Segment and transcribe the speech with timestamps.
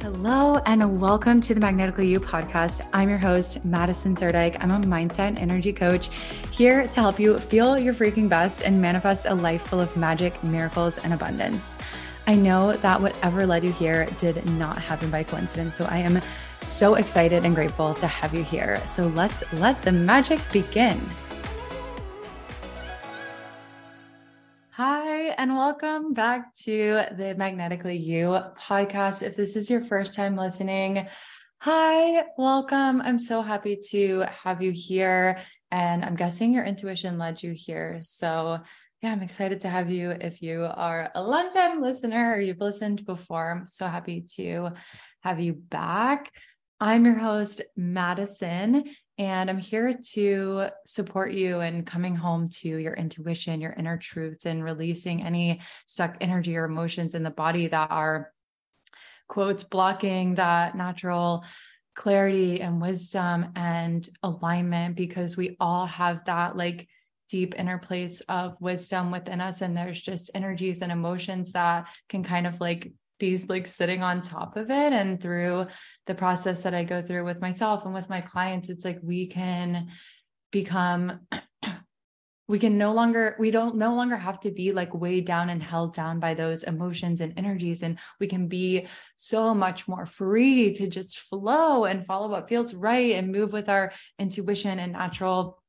[0.00, 2.86] Hello, and welcome to the Magnetically You podcast.
[2.92, 4.56] I'm your host, Madison Zerdike.
[4.62, 6.10] I'm a mindset and energy coach
[6.50, 10.42] here to help you feel your freaking best and manifest a life full of magic,
[10.44, 11.76] miracles, and abundance.
[12.26, 15.76] I know that whatever led you here did not happen by coincidence.
[15.76, 16.20] So I am
[16.60, 18.80] so excited and grateful to have you here.
[18.86, 21.00] So let's let the magic begin.
[25.44, 29.22] And welcome back to the Magnetically You podcast.
[29.22, 31.06] If this is your first time listening,
[31.60, 33.02] hi, welcome.
[33.02, 35.38] I'm so happy to have you here.
[35.70, 37.98] And I'm guessing your intuition led you here.
[38.00, 38.60] So,
[39.02, 40.12] yeah, I'm excited to have you.
[40.12, 44.70] If you are a longtime listener or you've listened before, I'm so happy to
[45.24, 46.30] have you back.
[46.80, 48.84] I'm your host, Madison,
[49.16, 54.44] and I'm here to support you in coming home to your intuition, your inner truth,
[54.44, 58.32] and releasing any stuck energy or emotions in the body that are,
[59.28, 61.44] quotes, blocking that natural
[61.94, 66.88] clarity and wisdom and alignment because we all have that like
[67.28, 72.22] deep inner place of wisdom within us and there's just energies and emotions that can
[72.22, 75.66] kind of like be like sitting on top of it and through
[76.06, 79.26] the process that I go through with myself and with my clients it's like we
[79.26, 79.88] can
[80.50, 81.20] become
[82.48, 85.62] we can no longer we don't no longer have to be like weighed down and
[85.62, 90.74] held down by those emotions and energies and we can be so much more free
[90.74, 95.62] to just flow and follow what feels right and move with our intuition and natural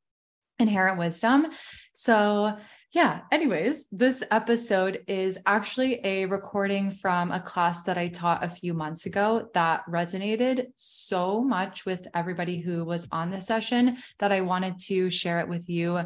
[0.60, 1.48] inherent wisdom.
[1.94, 2.58] So
[2.92, 8.50] yeah, anyways, this episode is actually a recording from a class that I taught a
[8.50, 14.32] few months ago that resonated so much with everybody who was on the session that
[14.32, 16.06] I wanted to share it with you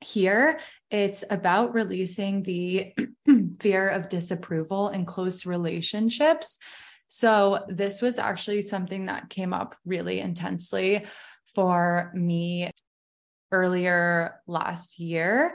[0.00, 0.58] here.
[0.90, 2.94] It's about releasing the
[3.60, 6.58] fear of disapproval in close relationships.
[7.06, 11.06] So, this was actually something that came up really intensely
[11.54, 12.70] for me
[13.52, 15.54] earlier last year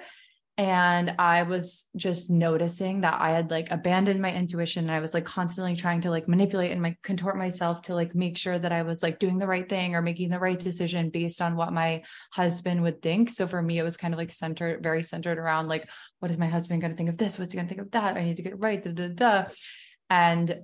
[0.58, 5.16] and i was just noticing that i had like abandoned my intuition and i was
[5.16, 8.72] like constantly trying to like manipulate and like contort myself to like make sure that
[8.72, 11.74] i was like doing the right thing or making the right decision based on what
[11.74, 13.30] my husband would think.
[13.30, 15.90] So for me it was kind of like centered very centered around like
[16.20, 17.40] what is my husband going to think of this?
[17.40, 18.16] What's he going to think of that?
[18.16, 19.46] I need to get it right da, da, da.
[20.10, 20.64] and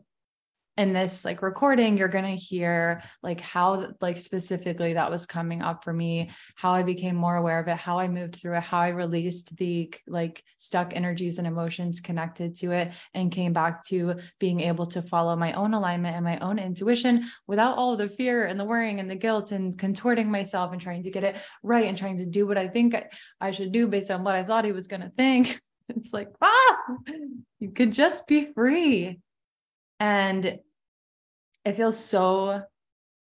[0.79, 5.62] in this like recording you're going to hear like how like specifically that was coming
[5.62, 8.63] up for me how i became more aware of it how i moved through it
[8.63, 13.84] how i released the like stuck energies and emotions connected to it and came back
[13.84, 18.07] to being able to follow my own alignment and my own intuition without all the
[18.07, 21.35] fear and the worrying and the guilt and contorting myself and trying to get it
[21.61, 22.96] right and trying to do what i think
[23.41, 25.59] i should do based on what i thought he was going to think.
[25.97, 26.78] It's like ah
[27.59, 29.19] you could just be free.
[30.00, 30.59] And
[31.66, 32.62] it feels so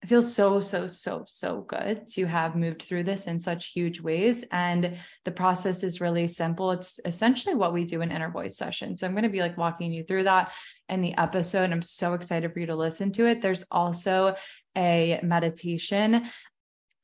[0.03, 3.99] it feels so so so so good to have moved through this in such huge
[4.01, 6.71] ways and the process is really simple.
[6.71, 9.57] It's essentially what we do in inner voice session so i'm going to be like
[9.57, 10.51] walking you through that
[10.89, 11.71] in the episode.
[11.71, 13.41] I'm so excited for you to listen to it.
[13.41, 14.35] There's also
[14.77, 16.25] a meditation.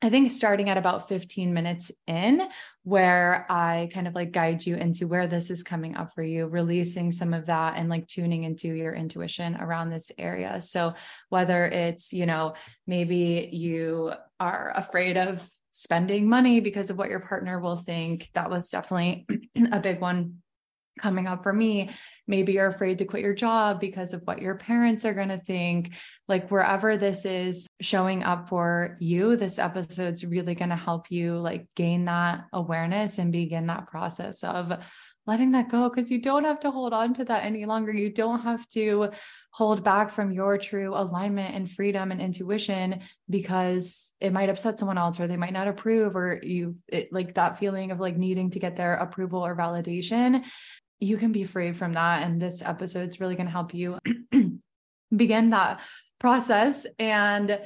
[0.02, 2.42] I think starting at about 15 minutes in,
[2.84, 6.46] where I kind of like guide you into where this is coming up for you,
[6.46, 10.60] releasing some of that and like tuning into your intuition around this area.
[10.60, 10.94] So,
[11.28, 12.54] whether it's, you know,
[12.86, 18.50] maybe you are afraid of spending money because of what your partner will think, that
[18.50, 19.26] was definitely
[19.72, 20.42] a big one
[21.00, 21.90] coming up for me.
[22.26, 25.38] Maybe you're afraid to quit your job because of what your parents are going to
[25.38, 25.94] think.
[26.28, 31.38] Like, wherever this is showing up for you, this episode's really going to help you
[31.38, 34.72] like gain that awareness and begin that process of
[35.26, 37.92] letting that go because you don't have to hold on to that any longer.
[37.92, 39.10] You don't have to
[39.52, 44.98] hold back from your true alignment and freedom and intuition because it might upset someone
[44.98, 46.76] else or they might not approve or you
[47.10, 50.44] like that feeling of like needing to get their approval or validation
[51.02, 52.22] you can be free from that.
[52.22, 53.98] And this episode is really going to help you
[55.16, 55.80] begin that
[56.18, 56.86] process.
[56.98, 57.58] And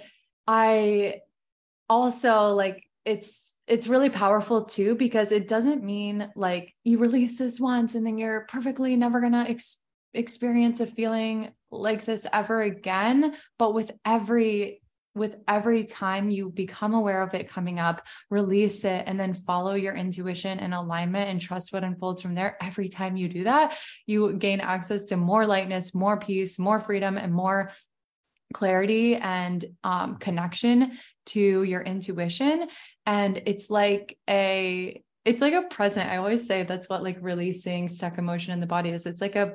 [0.47, 1.21] I
[1.89, 7.61] also like it's it's really powerful too because it doesn't mean like you release this
[7.61, 9.79] once and then you're perfectly never going to ex-
[10.15, 14.81] experience a feeling like this ever again but with every
[15.17, 19.75] with every time you become aware of it coming up, release it, and then follow
[19.75, 22.57] your intuition and alignment and trust what unfolds from there.
[22.61, 23.77] Every time you do that,
[24.07, 27.73] you gain access to more lightness, more peace, more freedom, and more
[28.53, 32.69] clarity and um, connection to your intuition.
[33.05, 36.09] And it's like a it's like a present.
[36.09, 39.07] I always say that's what like releasing stuck emotion in the body is.
[39.07, 39.55] It's like a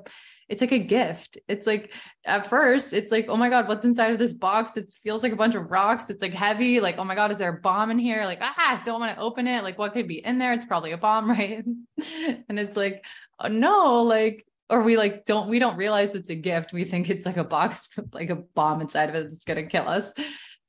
[0.51, 1.37] it's like a gift.
[1.47, 1.93] It's like
[2.25, 4.75] at first, it's like, oh my God, what's inside of this box?
[4.75, 6.09] It feels like a bunch of rocks.
[6.09, 6.81] It's like heavy.
[6.81, 8.25] Like, oh my God, is there a bomb in here?
[8.25, 9.63] Like, ah, don't want to open it.
[9.63, 10.51] Like, what could be in there?
[10.51, 11.63] It's probably a bomb, right?
[11.65, 13.05] and it's like,
[13.39, 16.73] oh, no, like, or we like don't we don't realize it's a gift.
[16.73, 19.87] We think it's like a box, like a bomb inside of it that's gonna kill
[19.87, 20.13] us.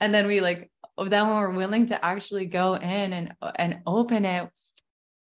[0.01, 4.25] And then we like then when we're willing to actually go in and and open
[4.25, 4.49] it,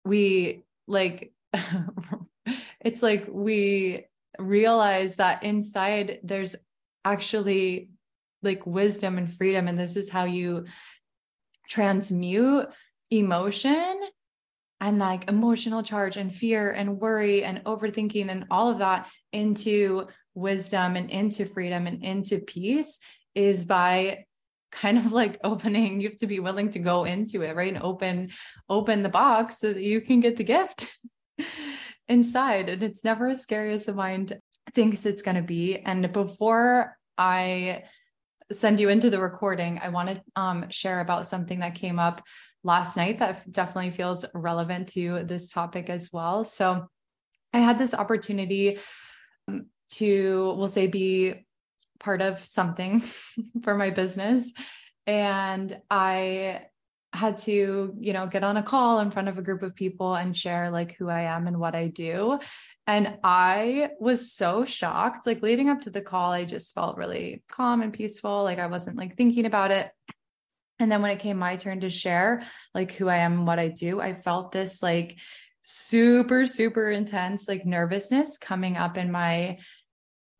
[0.05, 1.33] we like
[2.79, 4.05] it's like we
[4.39, 6.55] realize that inside there's
[7.03, 7.89] actually
[8.43, 10.65] like wisdom and freedom and this is how you
[11.69, 12.67] transmute
[13.11, 13.99] emotion
[14.79, 20.07] and like emotional charge and fear and worry and overthinking and all of that into
[20.33, 22.99] wisdom and into freedom and into peace
[23.35, 24.25] is by
[24.71, 27.73] kind of like opening you have to be willing to go into it right?
[27.73, 28.31] And open
[28.69, 30.97] open the box so that you can get the gift
[32.07, 34.39] inside and it's never as scary as the mind
[34.73, 35.77] thinks it's going to be.
[35.77, 37.83] And before i
[38.51, 42.21] send you into the recording i want to um, share about something that came up
[42.63, 46.43] last night that definitely feels relevant to this topic as well.
[46.43, 46.87] So
[47.53, 48.79] i had this opportunity
[49.47, 51.45] um, to we'll say be
[51.99, 52.99] part of something
[53.63, 54.53] for my business.
[55.07, 56.61] And i
[57.13, 60.15] had to, you know, get on a call in front of a group of people
[60.15, 62.39] and share like who I am and what I do.
[62.87, 65.27] And I was so shocked.
[65.27, 68.43] Like leading up to the call, I just felt really calm and peaceful.
[68.43, 69.91] Like I wasn't like thinking about it.
[70.79, 72.43] And then when it came my turn to share
[72.73, 75.17] like who I am and what I do, I felt this like
[75.61, 79.59] super, super intense like nervousness coming up in my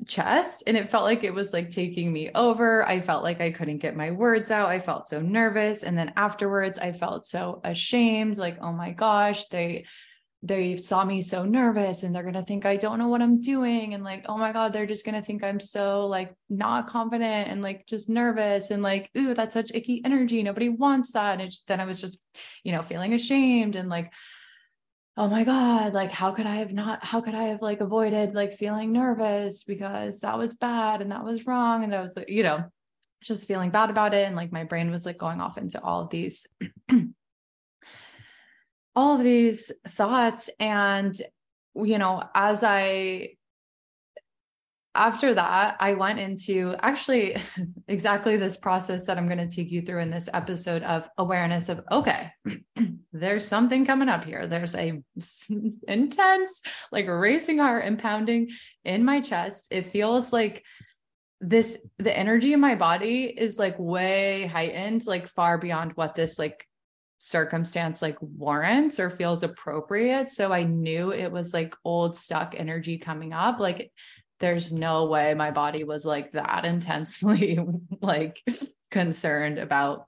[0.08, 2.88] chest and it felt like it was like taking me over.
[2.88, 4.70] I felt like I couldn't get my words out.
[4.70, 9.48] I felt so nervous and then afterwards I felt so ashamed like oh my gosh,
[9.50, 9.86] they
[10.44, 13.42] they saw me so nervous and they're going to think I don't know what I'm
[13.42, 16.88] doing and like oh my god, they're just going to think I'm so like not
[16.88, 20.42] confident and like just nervous and like ooh, that's such icky energy.
[20.42, 21.40] Nobody wants that.
[21.40, 22.26] And just, then I was just,
[22.64, 24.12] you know, feeling ashamed and like
[25.22, 28.34] oh my god like how could i have not how could i have like avoided
[28.34, 31.84] like feeling nervous because that was bad and that was wrong?
[31.84, 32.64] And i was you know
[33.22, 36.02] just feeling bad about it and like my brain was like going off into all
[36.02, 36.48] of these
[38.96, 40.50] all of these thoughts.
[40.60, 41.16] And
[41.76, 43.30] you know as i
[44.94, 47.38] after that, I went into actually
[47.88, 51.70] exactly this process that I'm going to take you through in this episode of awareness
[51.70, 52.32] of okay,
[53.14, 54.48] there's something coming up here.
[54.48, 55.02] There's a
[55.88, 56.62] intense,
[56.92, 58.50] like racing heart and pounding
[58.84, 59.68] in my chest.
[59.72, 60.64] It feels like
[61.40, 66.38] this the energy in my body is like way heightened, like far beyond what this
[66.38, 66.68] like
[67.24, 70.32] circumstance like warrants or feels appropriate.
[70.32, 73.60] So I knew it was like old stuck energy coming up.
[73.60, 73.92] Like
[74.42, 77.60] there's no way my body was like that intensely
[78.02, 78.42] like
[78.90, 80.08] concerned about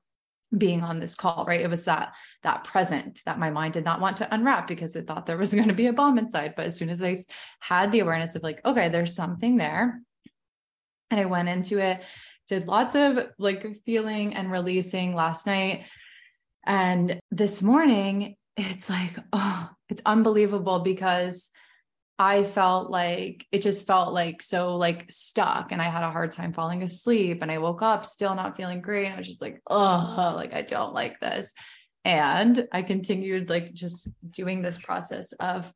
[0.55, 1.61] being on this call right?
[1.61, 2.13] It was that
[2.43, 5.53] that present that my mind did not want to unwrap because it thought there was
[5.55, 6.53] going to be a bomb inside.
[6.55, 7.15] But as soon as i
[7.59, 10.01] had the awareness of like okay there's something there
[11.09, 12.01] and i went into it
[12.47, 15.85] did lots of like feeling and releasing last night.
[16.65, 21.49] And this morning it's like oh it's unbelievable because
[22.19, 26.31] I felt like it just felt like so like stuck and I had a hard
[26.31, 29.41] time falling asleep and I woke up still not feeling great and I was just
[29.41, 31.53] like oh like I don't like this.
[32.05, 35.71] And I continued like just doing this process of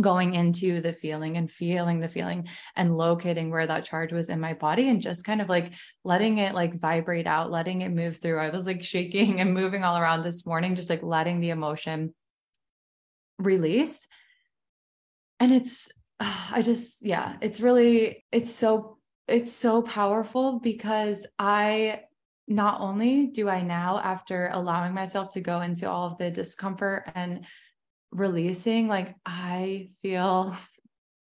[0.00, 4.40] going into the feeling and feeling the feeling and locating where that charge was in
[4.40, 5.72] my body and just kind of like
[6.04, 8.38] letting it like vibrate out letting it move through.
[8.38, 12.14] I was like shaking and moving all around this morning just like letting the emotion
[13.38, 14.08] release
[15.40, 22.00] and it's i just yeah it's really it's so it's so powerful because i
[22.46, 27.10] not only do i now after allowing myself to go into all of the discomfort
[27.14, 27.44] and
[28.12, 30.54] releasing like i feel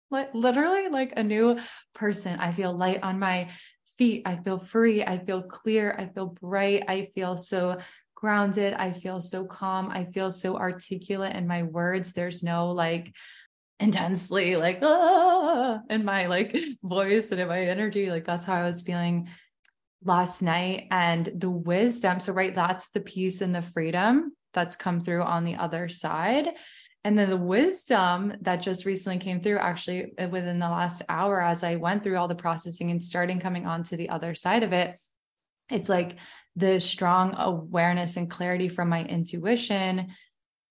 [0.09, 1.57] like literally like a new
[1.93, 2.39] person.
[2.39, 3.50] I feel light on my
[3.97, 4.24] feet.
[4.25, 5.03] I feel free.
[5.03, 5.95] I feel clear.
[5.97, 6.83] I feel bright.
[6.88, 7.79] I feel so
[8.15, 8.74] grounded.
[8.74, 9.89] I feel so calm.
[9.89, 12.13] I feel so articulate in my words.
[12.13, 13.13] There's no like
[13.79, 18.63] intensely like ah, in my like voice and in my energy like that's how i
[18.63, 19.27] was feeling
[20.03, 25.00] last night and the wisdom so right that's the peace and the freedom that's come
[25.00, 26.50] through on the other side
[27.03, 31.41] and then the wisdom that just recently came through actually uh, within the last hour
[31.41, 34.63] as i went through all the processing and starting coming on to the other side
[34.63, 34.98] of it
[35.69, 36.17] it's like
[36.55, 40.07] the strong awareness and clarity from my intuition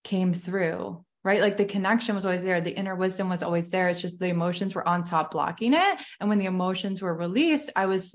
[0.02, 1.40] came through right?
[1.40, 2.60] Like the connection was always there.
[2.60, 3.88] The inner wisdom was always there.
[3.88, 5.98] It's just the emotions were on top blocking it.
[6.20, 8.14] And when the emotions were released, I was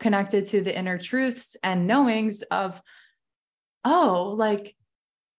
[0.00, 2.82] connected to the inner truths and knowings of,
[3.84, 4.74] oh, like,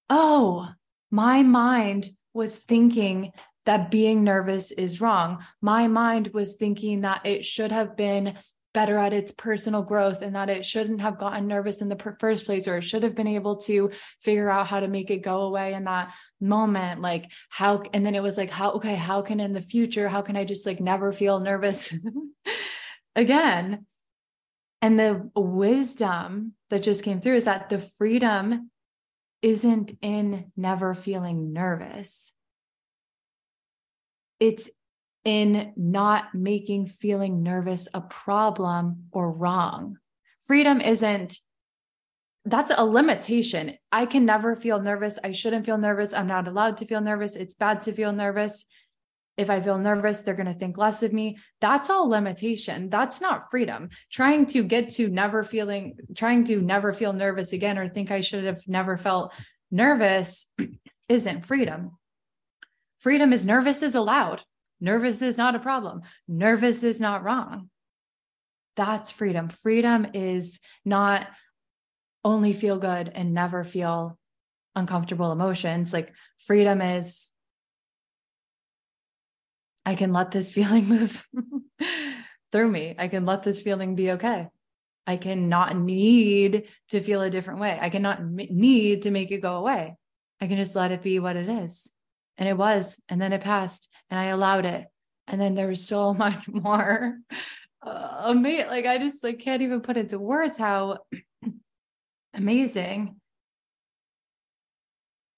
[0.10, 0.70] oh,
[1.12, 3.34] my mind was thinking
[3.66, 5.44] that being nervous is wrong.
[5.62, 8.38] My mind was thinking that it should have been
[8.74, 12.46] better at its personal growth and that it shouldn't have gotten nervous in the first
[12.46, 13.90] place or it should have been able to
[14.22, 18.14] figure out how to make it go away in that moment like how and then
[18.14, 20.80] it was like how okay how can in the future how can i just like
[20.80, 21.94] never feel nervous
[23.20, 23.86] again?
[24.82, 28.72] And the wisdom that just came through is that the freedom
[29.42, 32.34] isn't in never feeling nervous.
[34.40, 34.70] It's
[35.26, 39.98] in not making feeling nervous a problem or wrong.
[40.40, 41.38] Freedom isn't
[42.46, 43.76] that's a limitation.
[43.92, 45.20] I can never feel nervous.
[45.24, 46.14] I shouldn't feel nervous.
[46.14, 47.36] I'm not allowed to feel nervous.
[47.36, 48.66] It's bad to feel nervous.
[49.38, 51.38] If I feel nervous, they're going to think less of me.
[51.62, 52.90] That's all limitation.
[52.90, 53.90] That's not freedom.
[54.12, 58.22] Trying to get to never feeling, trying to never feel nervous again or think I
[58.22, 59.34] should have never felt
[59.72, 60.48] nervous
[61.10, 61.92] isn't freedom.
[63.00, 64.44] Freedom is nervous is allowed.
[64.82, 66.02] Nervous is not a problem.
[66.28, 67.70] Nervous is not wrong.
[68.76, 69.50] That's freedom.
[69.50, 71.28] Freedom is not
[72.24, 74.18] only feel good and never feel
[74.76, 75.92] uncomfortable emotions.
[75.92, 76.14] Like
[76.46, 77.30] freedom is,
[79.86, 81.28] I can let this feeling move
[82.52, 82.96] through me.
[82.98, 84.48] I can let this feeling be okay.
[85.06, 87.78] I cannot need to feel a different way.
[87.82, 89.98] I cannot need to make it go away.
[90.40, 91.92] I can just let it be what it is
[92.40, 94.88] and it was and then it passed and i allowed it.
[95.28, 97.20] And then there was so much more
[97.86, 100.98] uh, amazing like i just like can't even put into words how
[102.34, 103.16] amazing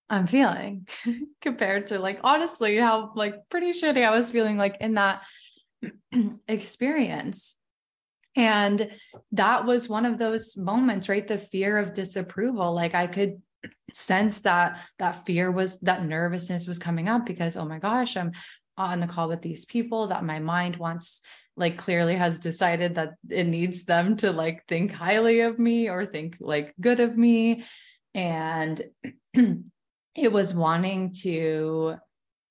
[0.09, 0.87] i'm feeling
[1.41, 5.23] compared to like honestly how like pretty shitty i was feeling like in that
[6.47, 7.55] experience.
[8.35, 8.91] And
[9.33, 11.27] that was one of those moments right?
[11.27, 12.73] The fear of disapproval.
[12.73, 13.41] Like i could
[13.93, 18.31] sense that that fear was that nervousness was coming up because oh my gosh i'm
[18.77, 21.21] on the call with these people that my mind wants
[21.57, 26.05] like clearly has decided that it needs them to like think highly of me or
[26.05, 27.63] think like good of me.
[28.13, 28.81] And
[29.33, 31.95] it was wanting to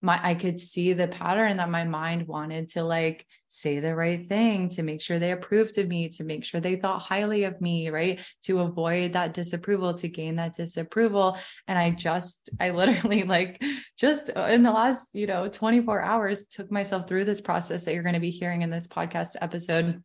[0.02, 4.28] my I could see the pattern that my mind wanted to like say the right
[4.28, 7.61] thing to make sure they approved of me, to make sure they thought highly of
[7.61, 8.21] me, right?
[8.45, 11.37] To avoid that disapproval, to gain that disapproval.
[11.69, 13.62] And I just, I literally like
[13.99, 18.02] just in the last, you know, 24 hours took myself through this process that you're
[18.02, 20.02] going to be hearing in this podcast episode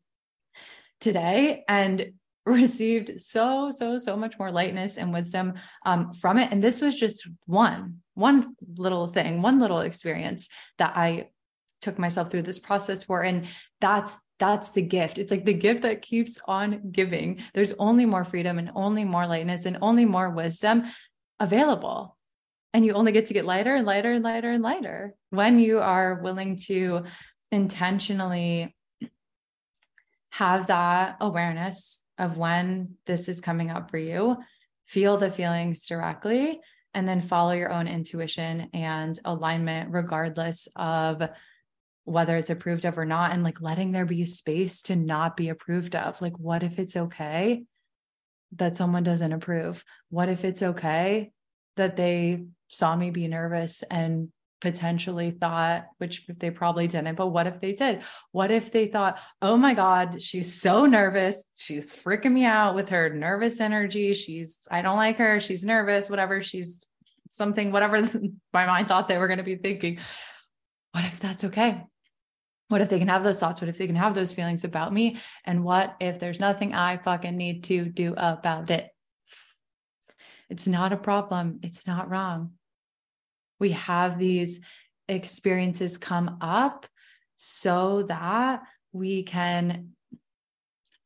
[0.99, 1.63] today.
[1.67, 2.13] And
[2.47, 6.93] received so so so much more lightness and wisdom um, from it and this was
[6.93, 11.27] just one one little thing one little experience that i
[11.85, 13.21] took myself through this process for.
[13.21, 13.47] And
[13.79, 15.17] that's that's the gift.
[15.17, 17.39] It's like the gift that keeps on giving.
[17.53, 20.83] There's only more freedom and only more lightness and only more wisdom
[21.39, 22.17] available.
[22.73, 25.79] And you only get to get lighter and lighter and lighter and lighter when you
[25.79, 27.05] are willing to
[27.49, 28.75] intentionally
[30.31, 34.35] have that awareness of when this is coming up for you,
[34.85, 36.59] feel the feelings directly,
[36.95, 41.21] and then follow your own intuition and alignment, regardless of
[42.05, 43.33] whether it's approved of or not.
[43.33, 46.21] And like letting there be space to not be approved of.
[46.21, 47.65] Like, what if it's okay
[48.55, 49.83] that someone doesn't approve?
[50.09, 51.31] What if it's okay
[51.75, 54.29] that they saw me be nervous and
[54.61, 58.01] potentially thought, which they probably didn't, but what if they did?
[58.31, 61.43] What if they thought, oh my God, she's so nervous.
[61.57, 64.13] She's freaking me out with her nervous energy.
[64.13, 65.39] She's, I don't like her.
[65.39, 66.41] She's nervous, whatever.
[66.41, 66.85] She's
[67.29, 68.01] something, whatever
[68.53, 69.99] my mind thought they were going to be thinking.
[70.91, 71.83] What if that's okay?
[72.69, 73.61] What if they can have those thoughts?
[73.61, 75.17] What if they can have those feelings about me?
[75.43, 78.89] And what if there's nothing I fucking need to do about it?
[80.49, 81.59] It's not a problem.
[81.61, 82.53] It's not wrong
[83.59, 84.59] we have these
[85.07, 86.87] experiences come up
[87.37, 89.91] so that we can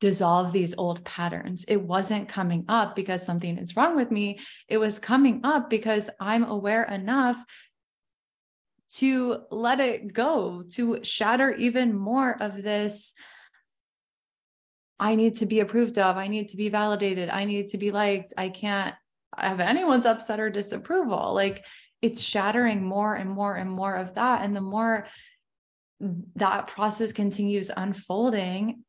[0.00, 1.64] dissolve these old patterns.
[1.68, 4.38] It wasn't coming up because something is wrong with me.
[4.68, 7.36] It was coming up because I'm aware enough
[8.94, 13.14] to let it go, to shatter even more of this.
[14.98, 16.16] I need to be approved of.
[16.16, 17.28] I need to be validated.
[17.28, 18.32] I need to be liked.
[18.36, 18.94] I can't
[19.36, 21.34] have anyone's upset or disapproval.
[21.34, 21.64] Like
[22.02, 25.06] it's shattering more and more and more of that and the more
[26.36, 28.82] that process continues unfolding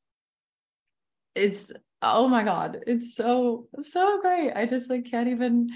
[1.36, 5.70] it's oh my god it's so so great i just like can't even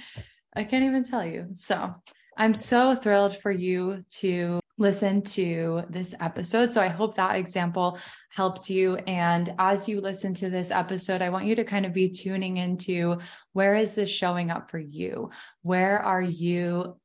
[0.55, 1.93] i can't even tell you so
[2.37, 6.73] I'm so thrilled for you to listen to this episode.
[6.73, 7.97] So I hope that example
[8.29, 8.95] helped you.
[9.07, 12.57] And as you listen to this episode, I want you to kind of be tuning
[12.57, 13.19] into
[13.53, 15.29] where is this showing up for you?
[15.61, 16.97] Where are you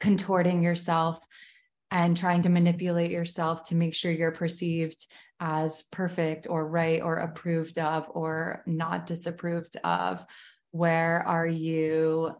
[0.00, 1.24] contorting yourself
[1.90, 5.06] and trying to manipulate yourself to make sure you're perceived
[5.40, 10.24] as perfect or right or approved of or not disapproved of?
[10.70, 12.32] Where are you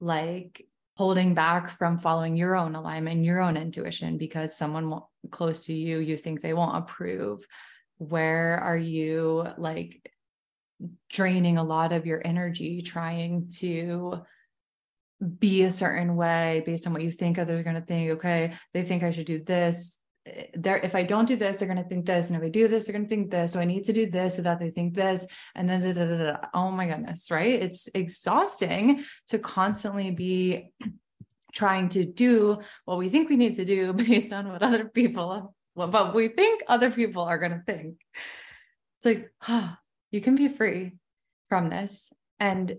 [0.00, 5.00] like holding back from following your own alignment, your own intuition, because someone
[5.30, 7.46] close to you, you think they won't approve?
[7.98, 10.12] Where are you like
[11.08, 14.22] draining a lot of your energy trying to
[15.38, 18.12] be a certain way based on what you think others are going to think?
[18.12, 19.98] Okay, they think I should do this.
[20.54, 22.68] There if i don't do this they're going to think this and if i do
[22.68, 24.70] this they're going to think this so i need to do this so that they
[24.70, 25.26] think this
[25.56, 27.60] and then da, da, da, oh my goodness right?
[27.60, 30.70] It's exhausting to constantly be
[31.52, 35.56] trying to do what we think we need to do based on what other people
[35.74, 37.96] what we think other people are going to think.
[38.98, 39.74] It's like oh,
[40.10, 40.92] you can be free
[41.48, 42.76] from this and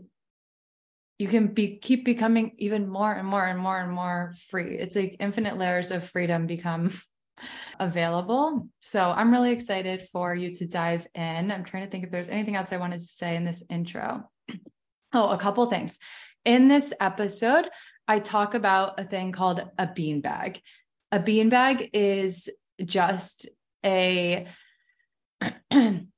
[1.23, 4.95] you can be keep becoming even more and more and more and more free it's
[4.95, 6.89] like infinite layers of freedom become
[7.79, 8.67] available.
[8.79, 11.51] So I'm really excited for you to dive in.
[11.51, 14.29] I'm trying to think if there's anything else I wanted to say in this intro.
[15.15, 15.99] Oh, a couple things.
[16.43, 17.69] In this episode,
[18.07, 20.59] I talk about a thing called a beanbag.
[21.11, 22.49] A beanbag is
[22.83, 23.47] just
[23.85, 24.47] a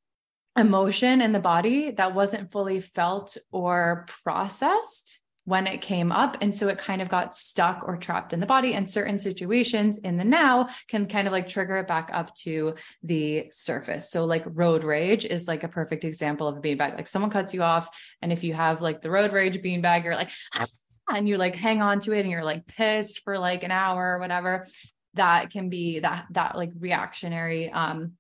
[0.57, 6.37] emotion in the body that wasn't fully felt or processed when it came up.
[6.41, 8.73] And so it kind of got stuck or trapped in the body.
[8.73, 12.75] And certain situations in the now can kind of like trigger it back up to
[13.03, 14.09] the surface.
[14.09, 16.95] So, like road rage is like a perfect example of a beanbag.
[16.95, 17.89] Like someone cuts you off.
[18.21, 20.67] And if you have like the road rage beanbag, you're like, ah,
[21.13, 24.15] and you like hang on to it and you're like pissed for like an hour
[24.15, 24.65] or whatever.
[25.13, 28.13] That can be that, that like reactionary um,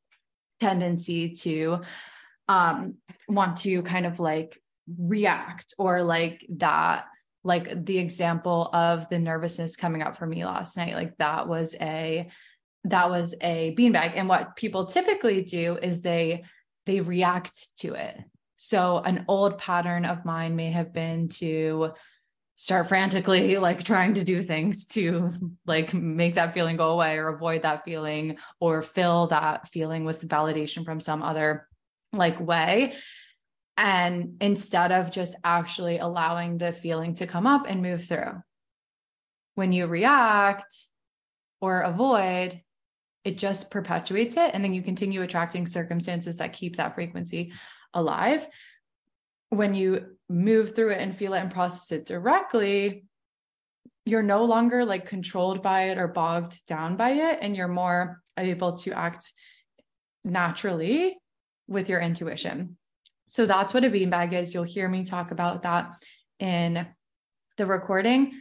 [0.59, 1.81] tendency to
[2.47, 2.95] um
[3.27, 4.61] want to kind of like
[4.97, 7.05] react or like that
[7.43, 11.75] like the example of the nervousness coming up for me last night like that was
[11.81, 12.27] a
[12.85, 14.13] that was a beanbag.
[14.15, 16.45] And what people typically do is they
[16.85, 18.15] they react to it.
[18.55, 21.91] So an old pattern of mine may have been to
[22.55, 25.31] start frantically like trying to do things to
[25.65, 30.27] like make that feeling go away or avoid that feeling or fill that feeling with
[30.27, 31.67] validation from some other
[32.17, 32.95] like way
[33.77, 38.41] and instead of just actually allowing the feeling to come up and move through.
[39.55, 40.73] When you react
[41.61, 42.61] or avoid,
[43.23, 44.51] it just perpetuates it.
[44.53, 47.53] And then you continue attracting circumstances that keep that frequency
[47.93, 48.47] alive.
[49.49, 53.05] When you move through it and feel it and process it directly,
[54.05, 57.39] you're no longer like controlled by it or bogged down by it.
[57.41, 59.33] And you're more able to act
[60.23, 61.17] naturally
[61.67, 62.77] with your intuition.
[63.27, 64.53] So that's what a beanbag is.
[64.53, 65.95] You'll hear me talk about that
[66.39, 66.87] in
[67.57, 68.39] the recording.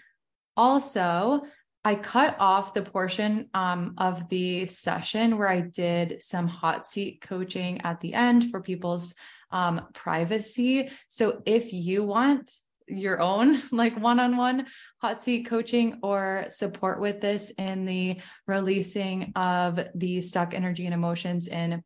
[0.56, 1.42] Also,
[1.84, 7.20] I cut off the portion um, of the session where I did some hot seat
[7.20, 9.14] coaching at the end for people's
[9.50, 10.90] um, privacy.
[11.10, 12.52] So if you want
[12.86, 14.66] your own like one-on-one
[15.00, 20.94] hot seat coaching or support with this in the releasing of the stuck energy and
[20.94, 21.82] emotions in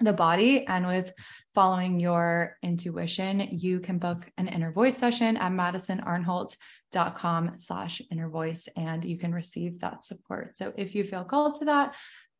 [0.00, 1.12] the body and with
[1.54, 8.68] following your intuition, you can book an inner voice session at madisonarnholt.com slash inner voice
[8.76, 10.56] and you can receive that support.
[10.56, 11.94] So if you feel called to that,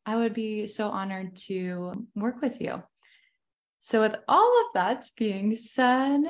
[0.05, 2.81] I would be so honored to work with you.
[3.81, 6.21] So with all of that being said,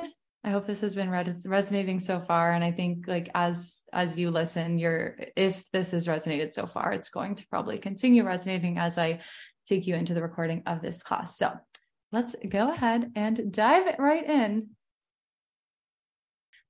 [0.42, 4.30] I hope this has been resonating so far and I think like as as you
[4.30, 8.96] listen you're if this has resonated so far it's going to probably continue resonating as
[8.96, 9.20] I
[9.66, 11.36] take you into the recording of this class.
[11.36, 11.52] So
[12.12, 14.70] let's go ahead and dive right in.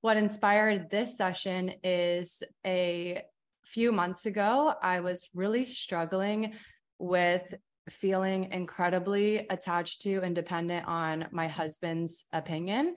[0.01, 3.21] What inspired this session is a
[3.65, 6.53] few months ago, I was really struggling
[6.97, 7.43] with
[7.89, 12.95] feeling incredibly attached to and dependent on my husband's opinion,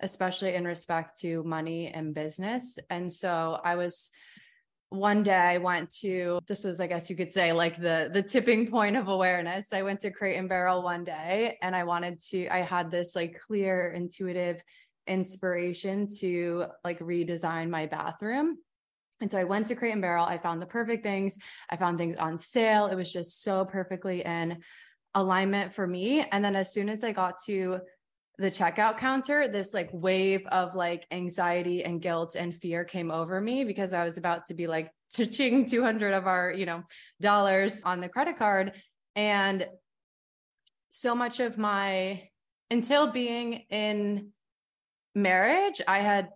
[0.00, 2.78] especially in respect to money and business.
[2.90, 4.10] And so I was
[4.92, 8.22] one day I went to this was I guess you could say like the the
[8.22, 9.72] tipping point of awareness.
[9.72, 13.16] I went to Crate and Barrel one day and I wanted to I had this
[13.16, 14.62] like clear intuitive
[15.06, 18.58] inspiration to like redesign my bathroom.
[19.20, 20.24] And so I went to Crate and Barrel.
[20.24, 21.38] I found the perfect things.
[21.70, 22.86] I found things on sale.
[22.86, 24.58] It was just so perfectly in
[25.14, 26.26] alignment for me.
[26.32, 27.80] And then as soon as I got to
[28.38, 33.40] the checkout counter, this like wave of like anxiety and guilt and fear came over
[33.40, 34.90] me because I was about to be like
[35.30, 36.82] ching 200 of our, you know,
[37.20, 38.72] dollars on the credit card.
[39.14, 39.66] And
[40.90, 42.28] so much of my,
[42.70, 44.30] until being in
[45.14, 46.30] marriage, I had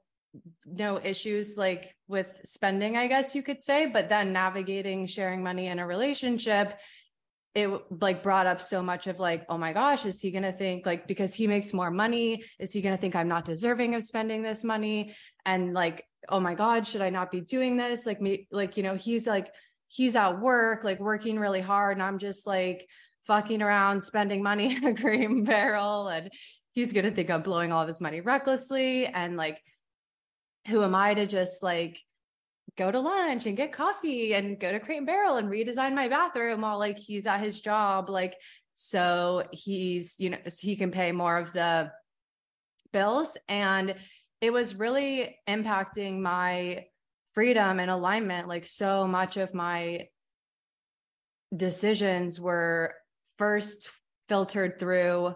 [0.66, 5.68] no issues like with spending, I guess you could say, but then navigating sharing money
[5.68, 6.74] in a relationship
[7.57, 7.71] it
[8.03, 10.85] like brought up so much of like oh my gosh is he going to think
[10.85, 12.45] like because he makes more money.
[12.61, 15.14] Is he going to think i'm not deserving of spending this money?
[15.47, 18.05] And like oh my god should i not be doing this?
[18.05, 19.51] Like me like you know he's like
[19.88, 22.85] he's at work like working really hard and i'm just like
[23.25, 26.29] fucking around spending money in a cream Barrel and
[26.73, 29.07] he's going to think i'm blowing all of his money recklessly.
[29.07, 29.62] And like
[30.66, 31.99] who am i to just like
[32.76, 36.08] go to lunch and get coffee and go to Crate and Barrel and redesign my
[36.08, 38.10] bathroom while like he's at his job.
[38.10, 38.34] Like,
[38.74, 41.90] so he's, you know, so he can pay more of the
[42.92, 43.36] bills.
[43.48, 43.94] And
[44.40, 46.84] it was really impacting my
[47.32, 48.48] freedom and alignment.
[48.48, 50.08] Like, so much of my
[51.56, 52.94] decisions were
[53.38, 53.88] first
[54.28, 55.34] filtered through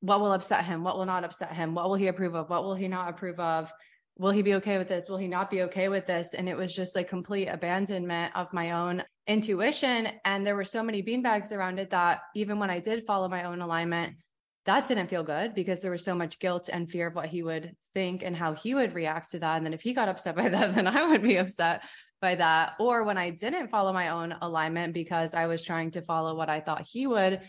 [0.00, 2.64] what will upset him, what will not upset him, what will he approve of, what
[2.64, 3.72] will he not approve of
[4.18, 5.08] will he be okay with this?
[5.08, 6.34] Will he not be okay with this?
[6.34, 10.08] And it was just like complete abandonment of my own intuition.
[10.24, 13.44] And there were so many beanbags around it that even when I did follow my
[13.44, 14.16] own alignment,
[14.64, 17.42] that didn't feel good because there was so much guilt and fear of what he
[17.42, 19.56] would think and how he would react to that.
[19.56, 21.84] And then if he got upset by that, then I would be upset
[22.20, 22.74] by that.
[22.78, 26.48] Or when I didn't follow my own alignment because I was trying to follow what
[26.48, 27.40] I thought he would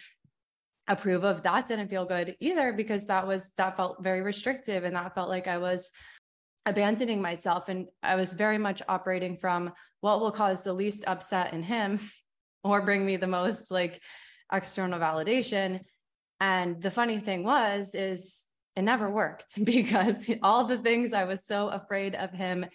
[0.88, 4.84] approve of, that didn't feel good either because that was, that felt very restrictive.
[4.84, 5.92] And that felt like I was
[6.66, 9.72] abandoning myself and i was very much operating from
[10.04, 11.98] what will cause the least upset in him
[12.64, 14.02] or bring me the most like
[14.52, 15.80] external validation.
[16.42, 18.46] And the funny thing was is
[18.76, 22.66] it never worked because all the things i was so afraid of him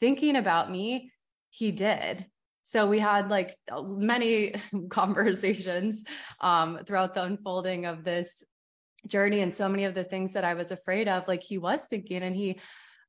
[0.00, 1.10] thinking about me
[1.48, 2.26] he did.
[2.64, 4.54] So we had like many
[4.90, 6.04] conversations
[6.40, 8.42] um, throughout the unfolding of this
[9.06, 11.84] journey and so many of the things that i was afraid of like he was
[11.84, 12.58] thinking and he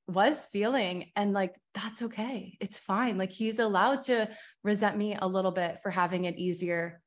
[0.07, 4.29] was feeling and like that's okay it's fine like he's allowed to
[4.63, 7.01] resent me a little bit for having it easier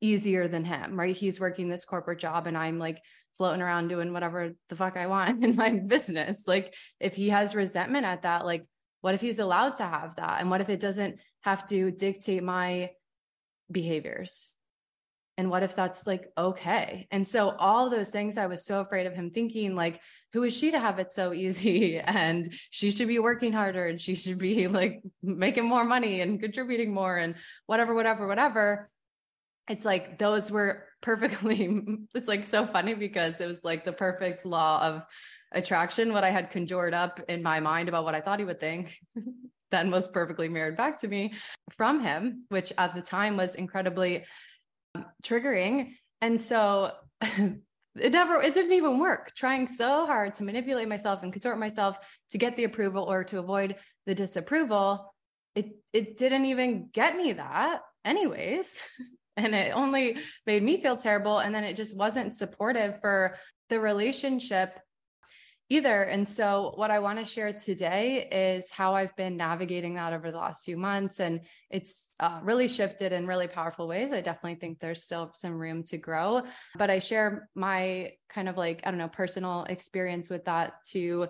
[0.00, 1.14] easier than him right?
[1.14, 3.00] He's working this corporate job and i'm like
[3.36, 7.54] floating around doing whatever the fuck i want in my business like if he has
[7.54, 8.66] resentment at that like
[9.00, 10.40] what if he's allowed to have that?
[10.40, 12.90] And what if it doesn't have to dictate my
[13.70, 14.54] behaviors
[15.40, 17.08] and what if that's like okay?
[17.10, 20.00] And so all those things i was so afraid of him thinking like
[20.32, 21.98] who is she to have it so easy?
[21.98, 26.40] And she should be working harder and she should be like making more money and
[26.40, 27.34] contributing more and
[27.66, 28.86] whatever whatever whatever.
[29.68, 31.82] It's like those were perfectly
[32.14, 35.02] it's like so funny because it was like the perfect law of
[35.52, 36.12] attraction.
[36.12, 38.94] What i had conjured up in my mind about what i thought he would think
[39.70, 41.32] then was perfectly mirrored back to me
[41.76, 44.24] from him which at the time was incredibly
[45.22, 45.94] triggering.
[46.20, 49.32] And so it never, it didn't even work.
[49.34, 51.96] Trying so hard to manipulate myself and contort myself
[52.30, 53.76] to get the approval or to avoid
[54.06, 55.14] the disapproval,
[55.54, 58.88] it it didn't even get me that, anyways.
[59.36, 61.38] And it only made me feel terrible.
[61.38, 63.36] And then it just wasn't supportive for
[63.70, 64.78] the relationship
[65.70, 66.02] either.
[66.02, 70.30] And so, what I want to share today is how I've been navigating that over
[70.30, 71.20] the last few months.
[71.20, 74.12] And it's uh, really shifted in really powerful ways.
[74.12, 76.42] I definitely think there's still some room to grow,
[76.76, 81.28] but I share my kind of like, I don't know, personal experience with that to,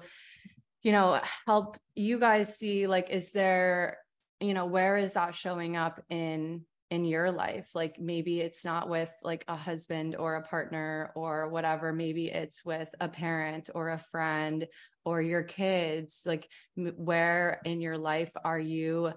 [0.83, 3.98] you know, help you guys see like, is there,
[4.40, 8.88] you know, where is that showing up in in your life like maybe it's not
[8.88, 13.90] with like a husband or a partner or whatever maybe it's with a parent or
[13.90, 14.66] a friend
[15.05, 19.12] or your kids like where in your life are you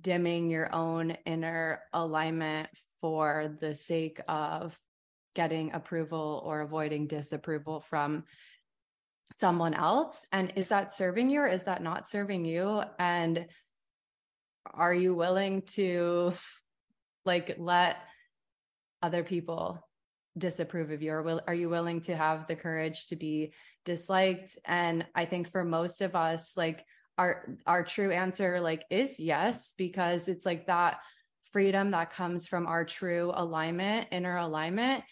[0.00, 2.68] dimming your own inner alignment
[3.00, 4.78] for the sake of
[5.34, 8.24] getting approval or avoiding disapproval from
[9.36, 10.26] someone else?
[10.32, 12.82] And is that serving you or is that not serving you?
[12.98, 13.46] And
[14.74, 16.32] are you willing to
[17.28, 17.98] like let
[19.02, 19.80] other people
[20.36, 23.52] disapprove of you or will, are you willing to have the courage to be
[23.84, 24.58] disliked?
[24.64, 26.84] And i think for most of us like
[27.18, 30.98] our our true answer like is yes because it's like that
[31.52, 35.02] freedom that comes from our true alignment inner alignment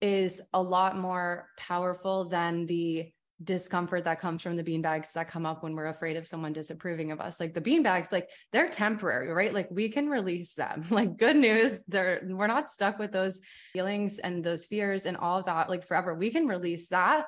[0.00, 3.10] is a lot more powerful than the
[3.44, 7.12] discomfort that comes from the beanbags that come up when we're afraid of someone disapproving
[7.12, 7.38] of us.
[7.38, 9.52] Like the beanbags, like they're temporary, right?
[9.52, 10.84] Like we can release them.
[10.90, 13.40] Like good news, they're we're not stuck with those
[13.74, 16.14] feelings and those fears and all that like forever.
[16.14, 17.26] We can release that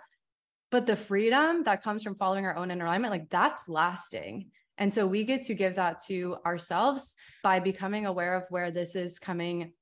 [0.71, 4.51] but the freedom that comes from following our own inner alignment, like that's lasting.
[4.77, 8.95] And so we get to give that to ourselves by becoming aware of where this
[8.95, 9.73] is coming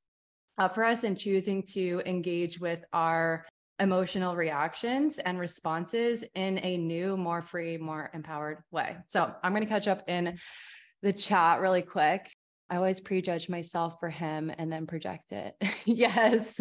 [0.59, 3.45] up for us and choosing to engage with our
[3.79, 8.97] emotional reactions and responses in a new, more free, more empowered way.
[9.07, 10.39] So I'm going to catch up in
[11.03, 12.31] the chat really quick.
[12.71, 15.55] I always prejudge myself for him and then project it.
[15.85, 16.61] yes,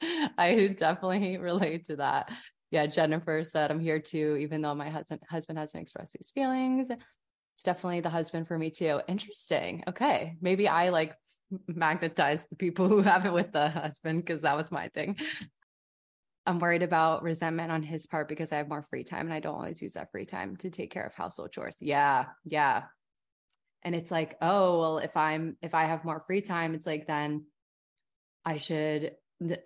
[0.38, 2.30] I definitely relate to that.
[2.70, 6.90] Yeah, Jennifer said, I'm here too, even though my husband husband hasn't expressed these feelings.
[6.90, 9.00] It's definitely the husband for me too.
[9.08, 9.82] Interesting.
[9.88, 10.36] Okay.
[10.40, 11.14] Maybe I like
[11.66, 15.16] magnetize the people who have it with the husband because that was my thing.
[16.46, 19.40] I'm worried about resentment on his part because I have more free time and I
[19.40, 21.76] don't always use that free time to take care of household chores.
[21.80, 22.26] Yeah.
[22.44, 22.84] Yeah.
[23.82, 27.06] And it's like, oh, well, if I'm, if I have more free time, it's like,
[27.06, 27.44] then
[28.44, 29.12] I should,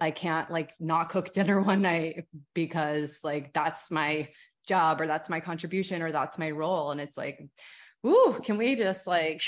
[0.01, 4.29] I can't like not cook dinner one night because like that's my
[4.67, 6.91] job or that's my contribution or that's my role.
[6.91, 7.41] And it's like,
[8.07, 9.43] ooh, can we just like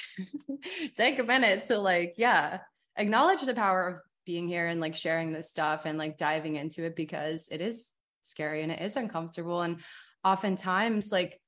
[0.96, 2.60] take a minute to like, yeah,
[2.96, 6.84] acknowledge the power of being here and like sharing this stuff and like diving into
[6.84, 9.62] it because it is scary and it is uncomfortable.
[9.62, 9.80] And
[10.24, 11.40] oftentimes, like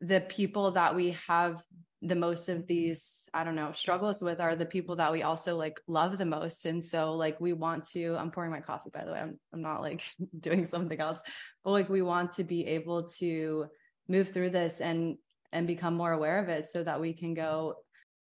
[0.00, 1.62] the people that we have
[2.02, 5.56] the most of these i don't know struggles with are the people that we also
[5.56, 9.04] like love the most and so like we want to i'm pouring my coffee by
[9.04, 10.04] the way i'm, I'm not like
[10.40, 11.20] doing something else
[11.64, 13.66] but like we want to be able to
[14.06, 15.16] move through this and
[15.50, 17.74] and become more aware of it so that we can go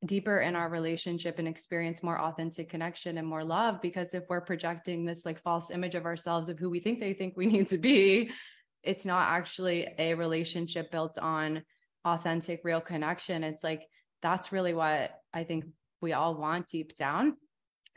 [0.05, 4.41] deeper in our relationship and experience more authentic connection and more love because if we're
[4.41, 7.67] projecting this like false image of ourselves of who we think they think we need
[7.67, 8.29] to be
[8.83, 11.63] it's not actually a relationship built on
[12.05, 13.43] authentic real connection.
[13.43, 13.83] It's like
[14.21, 15.65] that's really what i think
[16.01, 17.35] we all want deep down.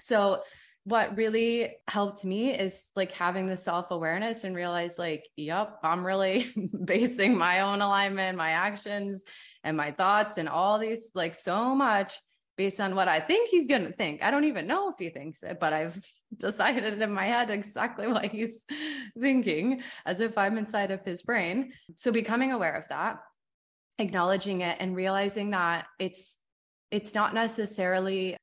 [0.00, 0.42] So
[0.90, 6.44] what really helped me is like having the self-awareness and realize like yep i'm really
[6.84, 9.24] basing my own alignment my actions
[9.62, 12.18] and my thoughts and all these like so much
[12.56, 14.22] based on what i think he's going to think.
[14.22, 15.98] I don't even know if he thinks it but i've
[16.36, 18.64] decided in my head exactly what he's
[19.18, 21.72] thinking as if i'm inside of his brain.
[21.96, 23.20] So becoming aware of that
[24.00, 26.36] acknowledging it and realizing that it's
[26.90, 28.36] it's not necessarily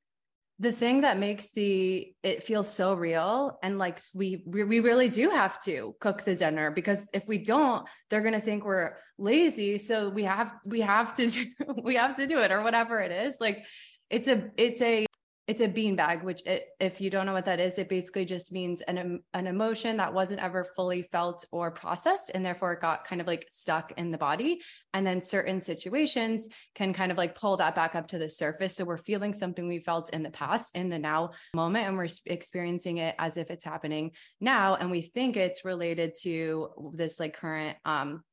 [0.60, 5.30] the thing that makes the it feel so real and like we we really do
[5.30, 9.78] have to cook the dinner because if we don't they're going to think we're lazy.
[9.78, 11.46] So we have we have to do,
[11.84, 13.38] we have to do it or whatever it is.
[13.40, 13.66] Like
[14.10, 15.07] it's a it's a
[15.48, 18.52] it's a beanbag which it, if you don't know what that is it basically just
[18.52, 23.08] means an an emotion that wasn't ever fully felt or processed and therefore it got
[23.08, 24.62] kind of like stuck in the body.
[24.94, 28.76] And then certain situations can kind of like pull that back up to the surface.
[28.76, 32.08] So we're feeling something we felt in the past in the now moment and we're
[32.26, 34.76] experiencing it as if it's happening now.
[34.76, 38.24] And we think it's related to this like current um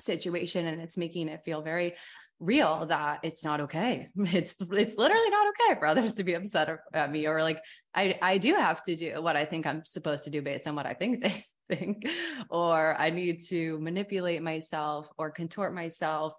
[0.00, 1.94] situation and it's making it feel very
[2.42, 4.08] real that it's not okay.
[4.16, 7.62] It's it's literally not okay for others to be upset at me or like
[7.94, 10.74] I I do have to do what I think I'm supposed to do based on
[10.74, 12.06] what I think they think
[12.50, 16.34] or I need to manipulate myself or contort myself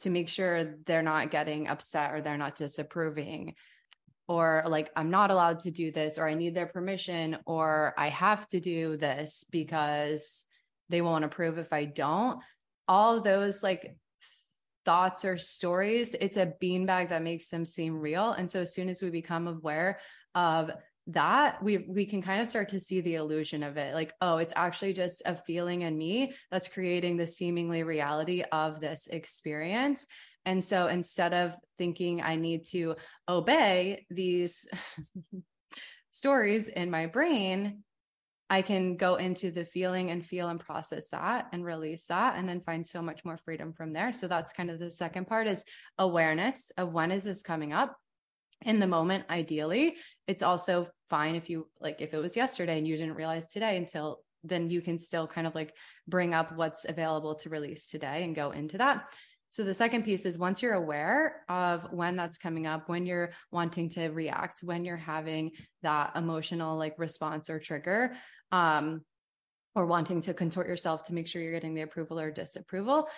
[0.00, 3.54] to make sure they're not getting upset or they're not disapproving
[4.28, 8.08] or like I'm not allowed to do this or I need their permission or I
[8.08, 10.46] have to do this because
[10.88, 12.38] they won't approve if I don't
[12.88, 13.96] all those like
[14.84, 18.32] thoughts or stories, it's a beanbag that makes them seem real.
[18.32, 19.98] And so as soon as we become aware
[20.34, 20.72] of
[21.08, 24.36] that we we can kind of start to see the illusion of it like oh
[24.36, 30.06] it's actually just a feeling in me that's creating the seemingly reality of this experience
[30.44, 32.94] and so instead of thinking i need to
[33.28, 34.68] obey these
[36.12, 37.82] stories in my brain
[38.52, 42.46] I can go into the feeling and feel and process that and release that and
[42.46, 44.12] then find so much more freedom from there.
[44.12, 45.64] So that's kind of the second part is
[45.96, 47.96] awareness of when is this coming up
[48.66, 49.96] in the moment ideally.
[50.28, 53.78] It's also fine if you like if it was yesterday and you didn't realize today
[53.78, 55.74] until then you can still kind of like
[56.06, 59.08] bring up what's available to release today and go into that.
[59.48, 63.32] So the second piece is once you're aware of when that's coming up, when you're
[63.50, 65.50] wanting to react, when you're having
[65.82, 68.14] that emotional like response or trigger,
[68.52, 69.02] um,
[69.74, 73.08] or wanting to contort yourself to make sure you're getting the approval or disapproval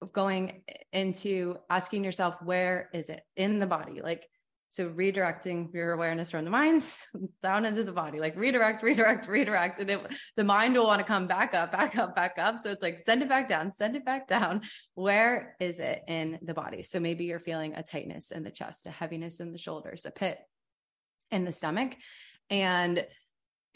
[0.00, 3.22] of going into asking yourself where is it?
[3.36, 4.28] In the body like
[4.70, 7.08] so redirecting your awareness from the minds
[7.42, 10.00] down into the body like redirect redirect redirect and it,
[10.36, 12.58] the mind will want to come back up back up back up.
[12.60, 14.62] So it's like send it back down send it back down.
[14.94, 16.82] Where is it in the body?
[16.82, 20.10] So maybe you're feeling a tightness in the chest a heaviness in the shoulders a
[20.10, 20.38] pit
[21.30, 21.96] in the stomach.
[22.50, 23.06] And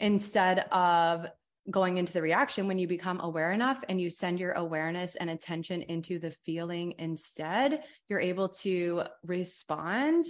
[0.03, 1.27] instead of
[1.71, 5.29] going into the reaction, when you become aware enough and you send your awareness and
[5.29, 10.25] attention into the feeling instead, you're able to respond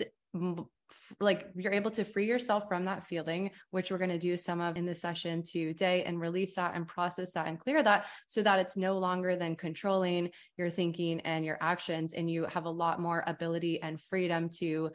[1.20, 4.62] like you're able to free yourself from that feeling which we're going to do some
[4.62, 8.44] of in the session today and release that and process that and clear that so
[8.44, 12.70] that it's no longer than controlling your thinking and your actions and you have a
[12.70, 14.92] lot more ability and freedom to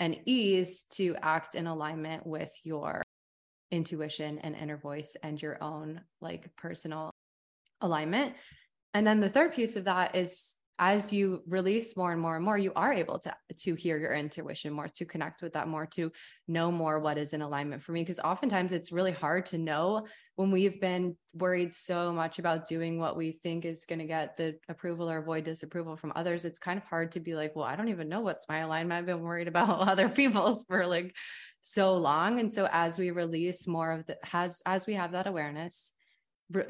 [0.00, 3.02] and ease to act in alignment with your
[3.70, 7.10] intuition and inner voice and your own like personal
[7.80, 8.34] alignment.
[8.94, 12.44] And then the third piece of that is as you release more and more and
[12.44, 15.86] more you are able to to hear your intuition more to connect with that more
[15.86, 16.12] to
[16.48, 18.02] know more what is in alignment for me.
[18.02, 22.98] Because oftentimes it's really hard to know when we've been worried so much about doing
[22.98, 26.44] what we think is going to get the approval or avoid disapproval from others.
[26.44, 28.98] It's kind of hard to be like well I don't even know what's my alignment.
[28.98, 31.14] I've been worried about other people's for like
[31.66, 32.38] so long.
[32.38, 35.92] And so as we release more of the has as we have that awareness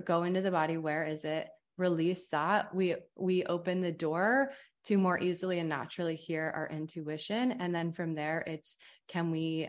[0.07, 1.49] go into the body where is it?
[1.77, 2.75] Release that.
[2.75, 4.53] We we open the door
[4.87, 7.53] to more easily and naturally hear our intuition.
[7.53, 9.69] And then from there it's can we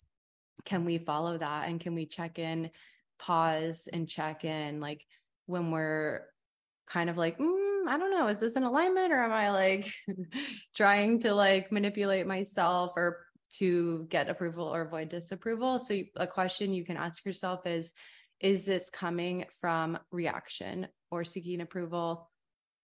[0.63, 1.67] can we follow that?
[1.67, 2.69] And can we check in
[3.19, 5.03] pause and check in like
[5.45, 6.21] when we're
[6.87, 8.29] kind of like mm, i don't know.
[8.29, 9.91] Is this an alignment or am i like
[10.73, 16.73] trying to like manipulate myself or to get approval or avoid disapproval so a question
[16.73, 17.93] you can ask yourself is
[18.39, 22.29] is this coming from reaction or seeking approval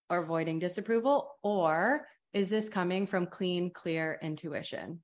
[0.10, 1.36] or avoiding disapproval?
[1.43, 5.02] Or is this coming from clean, clear intuition?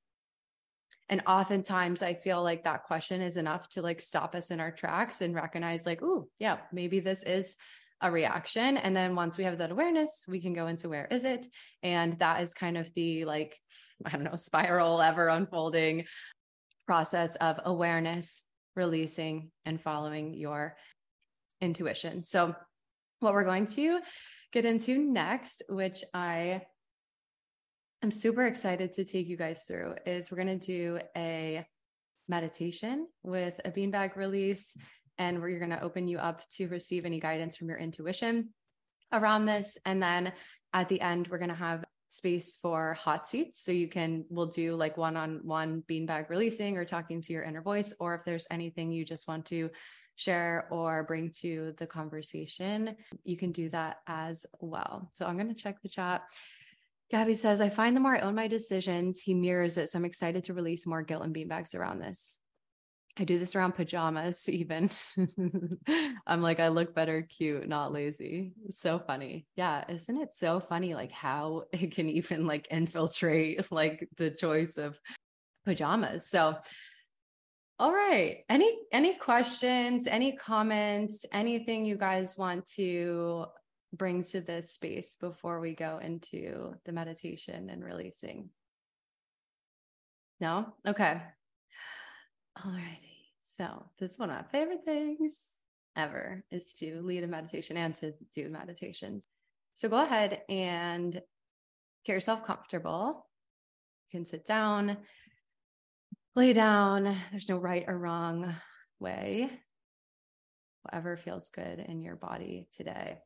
[1.10, 4.72] And oftentimes I feel like that question is enough to like stop us in our
[4.72, 7.58] tracks and recognize, like, oh, yeah, maybe this is
[8.02, 8.78] a reaction.
[8.78, 11.48] And then once we have that awareness, we can go into where is it?
[11.84, 13.58] And that is kind of the like,
[14.06, 16.06] I don't know, spiral ever unfolding
[16.86, 18.44] process of awareness,
[18.76, 20.76] releasing, and following your
[21.62, 22.24] intuition.
[22.24, 22.56] So
[23.20, 24.00] what we're going to
[24.52, 26.62] get into next, which I
[28.02, 31.66] am super excited to take you guys through, is we're going to do a
[32.30, 34.78] meditation with a beanbag release.
[35.20, 38.50] And we're going to open you up to receive any guidance from your intuition
[39.14, 39.78] around this.
[39.86, 40.34] And then
[40.74, 43.64] at the end, we're going to have space for hot seats.
[43.64, 47.44] So you can, we'll do like one on one beanbag releasing or talking to your
[47.44, 47.94] inner voice.
[48.00, 49.70] Or if there's anything you just want to
[50.16, 55.12] share or bring to the conversation, you can do that as well.
[55.14, 56.24] So I'm going to check the chat.
[57.12, 59.90] Gabby says, I find the more I own my decisions, he mirrors it.
[59.90, 62.38] So I'm excited to release more guilt and beanbags around this.
[63.18, 64.90] I do this around pajamas, even.
[66.26, 68.54] I'm like, I look better, cute, not lazy.
[68.70, 69.46] So funny.
[69.56, 69.84] Yeah.
[69.90, 70.96] Isn't it so funny?
[70.96, 75.00] Like how it can even like infiltrate like the choice of
[75.66, 76.28] pajamas.
[76.28, 76.58] So
[77.80, 78.44] all right.
[78.50, 83.46] Any any questions, any comments, anything you guys want to
[83.94, 88.50] bring to this space before we go into the meditation and releasing?
[90.42, 90.74] No?
[90.86, 91.22] Okay.
[92.66, 93.34] All righty.
[93.58, 95.38] So this is one of my favorite things
[95.96, 99.28] ever is to lead a meditation and to do meditations.
[99.74, 101.14] So go ahead and
[102.06, 103.26] get yourself comfortable.
[104.12, 104.98] You can sit down
[106.40, 107.16] lay down.
[107.32, 108.56] There's no right or wrong
[109.00, 109.50] way.
[110.84, 113.18] Whatever feels good in your body today.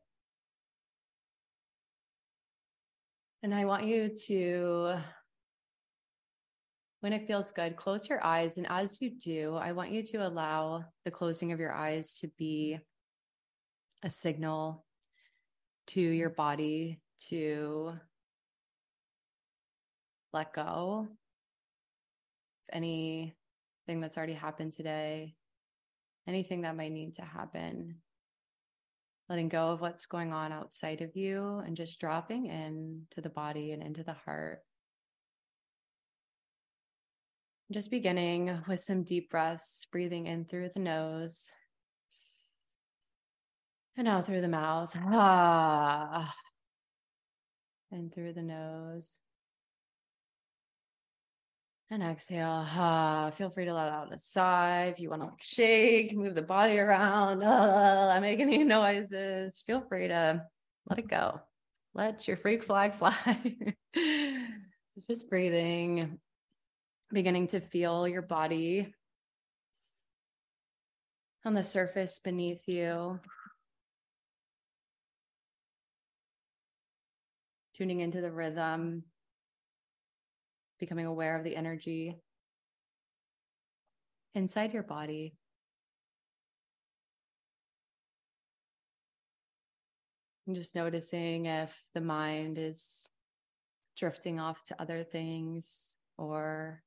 [3.42, 4.96] And I want you to,
[7.04, 8.56] when it feels good, close your eyes.
[8.56, 12.28] And as you do, I want you to allow the closing of your eyes to
[12.38, 12.78] be
[14.02, 14.86] a signal
[15.88, 17.92] to your body to
[20.32, 21.08] let go of
[22.72, 23.34] anything
[24.00, 25.34] that's already happened today,
[26.26, 27.96] anything that might need to happen,
[29.28, 33.28] letting go of what's going on outside of you and just dropping in to the
[33.28, 34.60] body and into the heart.
[37.74, 41.50] Just beginning with some deep breaths, breathing in through the nose
[43.96, 44.96] and out through the mouth.
[45.04, 46.32] Ah.
[47.90, 49.18] And through the nose
[51.90, 52.64] and exhale.
[52.76, 54.92] Uh, feel free to let out a sigh.
[54.94, 59.80] If you want to like shake, move the body around, uh, make any noises, feel
[59.80, 60.44] free to
[60.88, 61.40] let it go.
[61.92, 63.56] Let your freak flag fly.
[65.08, 66.20] just breathing,
[67.14, 68.92] beginning to feel your body
[71.44, 73.20] on the surface beneath you.
[77.76, 79.04] Tuning into the rhythm
[80.80, 82.16] becoming aware of the energy
[84.34, 85.36] inside your body.
[90.46, 93.08] And just noticing if the mind is
[93.96, 96.82] drifting off to other things or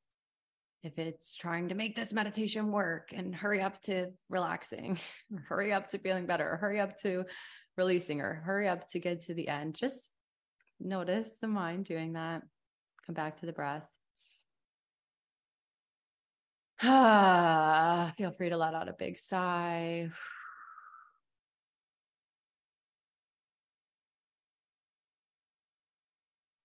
[0.87, 4.97] if it's trying to make this meditation work and hurry up to relaxing,
[5.47, 7.25] hurry up to feeling better, hurry up to
[7.75, 9.75] releasing, or hurry up to get to the end.
[9.75, 10.13] Just
[10.79, 12.41] notice the mind doing that.
[13.05, 13.85] Come back to the breath.
[16.81, 20.09] Ah, feel free to let out a big sigh.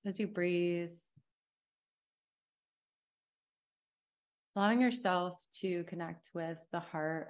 [0.04, 0.90] As you breathe,
[4.54, 7.28] allowing yourself to connect with the heart.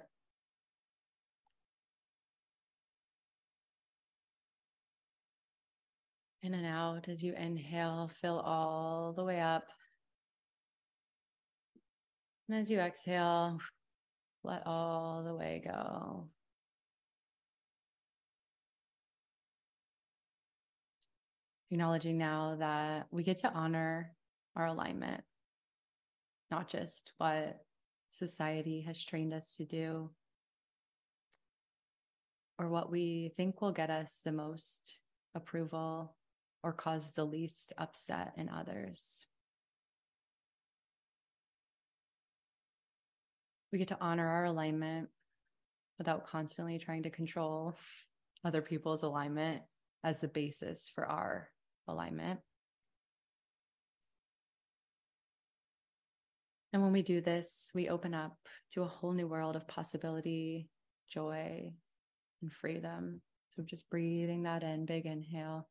[6.41, 9.63] In and out as you inhale, fill all the way up.
[12.49, 13.59] And as you exhale,
[14.43, 16.27] let all the way go.
[21.71, 24.11] Acknowledging now that we get to honor
[24.55, 25.23] our alignment,
[26.53, 27.65] not just what
[28.11, 30.11] society has trained us to do
[32.59, 34.99] or what we think will get us the most
[35.33, 36.15] approval
[36.61, 39.25] or cause the least upset in others.
[43.71, 45.09] we get to honor our alignment
[45.97, 47.75] without constantly trying to control
[48.45, 49.63] other people's alignment
[50.03, 51.49] as the basis for our
[51.87, 52.39] alignment.
[56.73, 58.35] And when we do this, we open up
[58.71, 60.67] to a whole new world of possibility,
[61.07, 61.71] joy,
[62.41, 63.21] and freedom.
[63.51, 65.67] So just breathing that in, big inhale.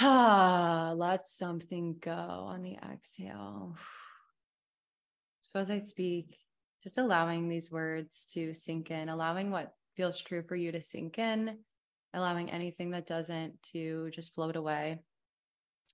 [0.00, 3.76] Ah, let something go on the exhale.
[5.42, 6.38] So as I speak,
[6.82, 11.18] just allowing these words to sink in, allowing what feels true for you to sink
[11.18, 11.58] in,
[12.14, 15.02] allowing anything that doesn't to just float away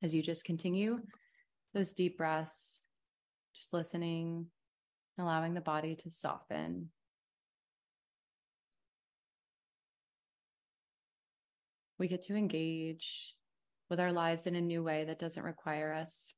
[0.05, 1.01] as you just continue
[1.77, 2.87] those deep breaths,
[3.55, 4.47] just listening,
[5.19, 6.89] allowing the body to soften.
[11.99, 13.35] We get to engage
[13.91, 16.33] with our lives in a new way that doesn't require us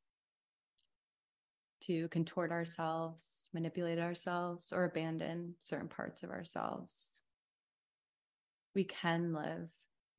[1.83, 7.21] to contort ourselves, manipulate ourselves, or abandon certain parts of ourselves.
[8.75, 9.69] We can live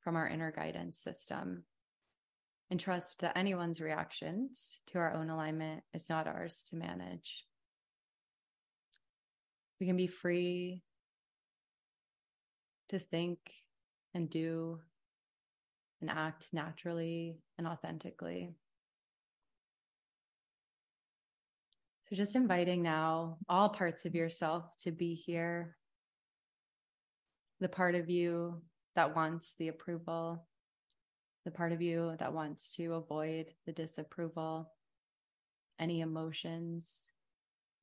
[0.02, 1.64] from our inner guidance system
[2.70, 7.44] and trust that anyone's reactions to our own alignment is not ours to manage.
[9.80, 10.82] We can be free
[12.90, 13.38] to think
[14.14, 14.80] and do
[16.00, 18.54] and act naturally and authentically.
[22.08, 25.76] So just inviting now all parts of yourself to be here.
[27.60, 28.62] The part of you
[28.96, 30.46] that wants the approval,
[31.50, 34.70] the part of you that wants to avoid the disapproval,
[35.80, 37.10] any emotions,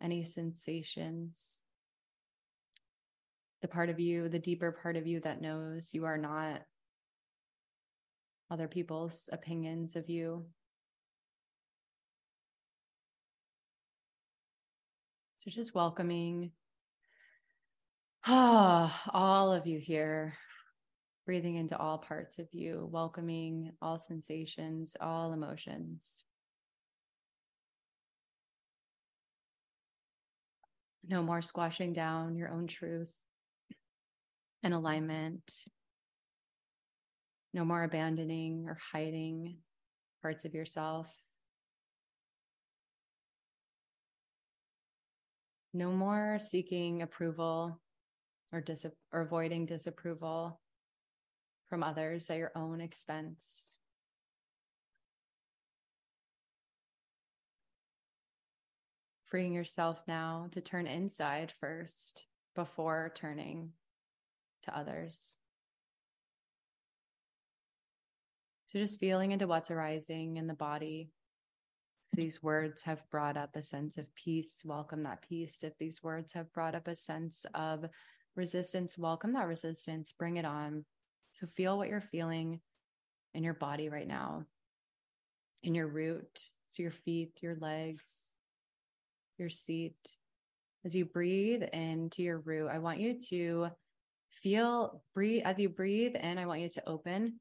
[0.02, 1.64] any sensations,
[3.62, 6.62] the part of you, the deeper part of you that knows you are not
[8.50, 10.46] other people's opinions of you.
[15.40, 16.52] So just welcoming
[18.26, 20.36] ah, all of you here,
[21.28, 26.24] breathing into all parts of you, welcoming all sensations, all emotions.
[31.06, 33.12] No more squashing down your own truth
[34.64, 35.54] and alignment.
[37.54, 39.58] No more abandoning or hiding
[40.22, 41.14] parts of yourself.
[45.74, 47.80] no more seeking approval
[48.52, 50.60] or dis- or avoiding disapproval
[51.70, 53.78] from others at your own expense.
[59.26, 63.74] Freeing yourself now to turn inside first before turning
[64.64, 65.38] to others.
[68.68, 71.12] So, just feeling into what's arising in the body
[72.14, 75.64] If these words have brought up a sense of peace, welcome that peace.
[75.64, 77.86] If these words have brought up a sense of
[78.36, 80.86] resistance, welcome that resistance, bring it on.
[81.38, 82.62] So feel what you're feeling
[83.36, 84.46] in your body right now,
[85.62, 88.40] in your root, so your feet, your legs,
[89.38, 90.18] your seat.
[90.84, 93.68] As you breathe into your root, I want you to
[94.32, 97.40] feel breathe as you breathe in, I want you to open.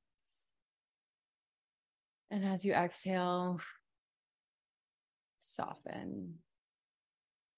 [2.30, 3.60] And as you exhale,
[5.38, 6.34] soften.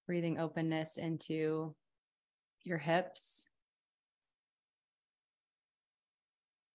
[0.06, 1.74] Breathing openness into
[2.62, 3.50] your hips,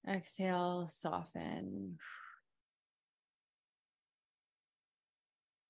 [0.08, 1.98] Exhale, soften.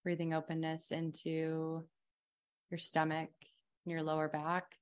[0.04, 1.84] Breathing openness into
[2.72, 3.30] your stomach
[3.86, 4.76] and your lower back.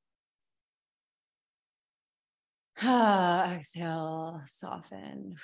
[2.81, 5.35] Exhale, soften.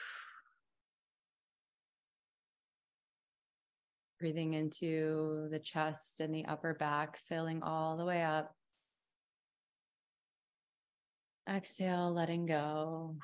[4.19, 8.55] Breathing into the chest and the upper back, filling all the way up.
[11.47, 13.17] Exhale, letting go.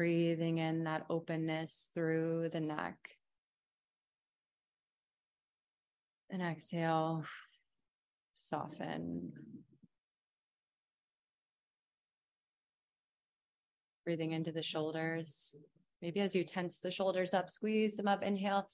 [0.00, 2.96] Breathing in that openness through the neck.
[6.30, 7.26] And exhale,
[8.32, 9.34] soften.
[14.06, 15.54] Breathing into the shoulders.
[16.00, 18.66] Maybe as you tense the shoulders up, squeeze them up, inhale.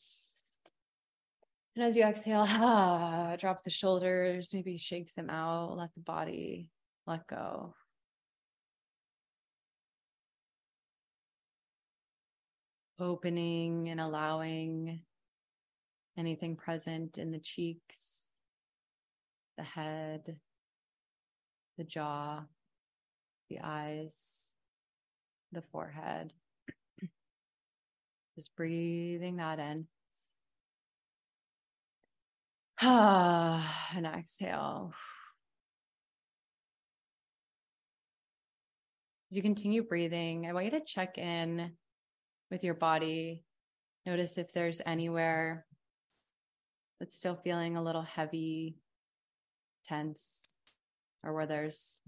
[1.75, 6.71] And as you exhale, ah, drop the shoulders, maybe shake them out, let the body
[7.05, 7.75] let go.
[12.99, 15.01] Opening and allowing
[16.19, 18.29] anything present in the cheeks,
[19.57, 20.37] the head,
[21.77, 22.43] the jaw,
[23.51, 24.53] the eyes,
[25.53, 26.33] the forehead.
[28.35, 29.87] Just breathing that in.
[32.81, 34.93] Ah, and exhale.
[39.31, 41.73] As you continue breathing, I want you to check in
[42.51, 43.45] with your body.
[44.05, 45.67] Notice if there's anywhere
[47.01, 48.79] that's still feeling a little heavy,
[49.87, 50.59] tense,
[51.23, 52.01] or where there's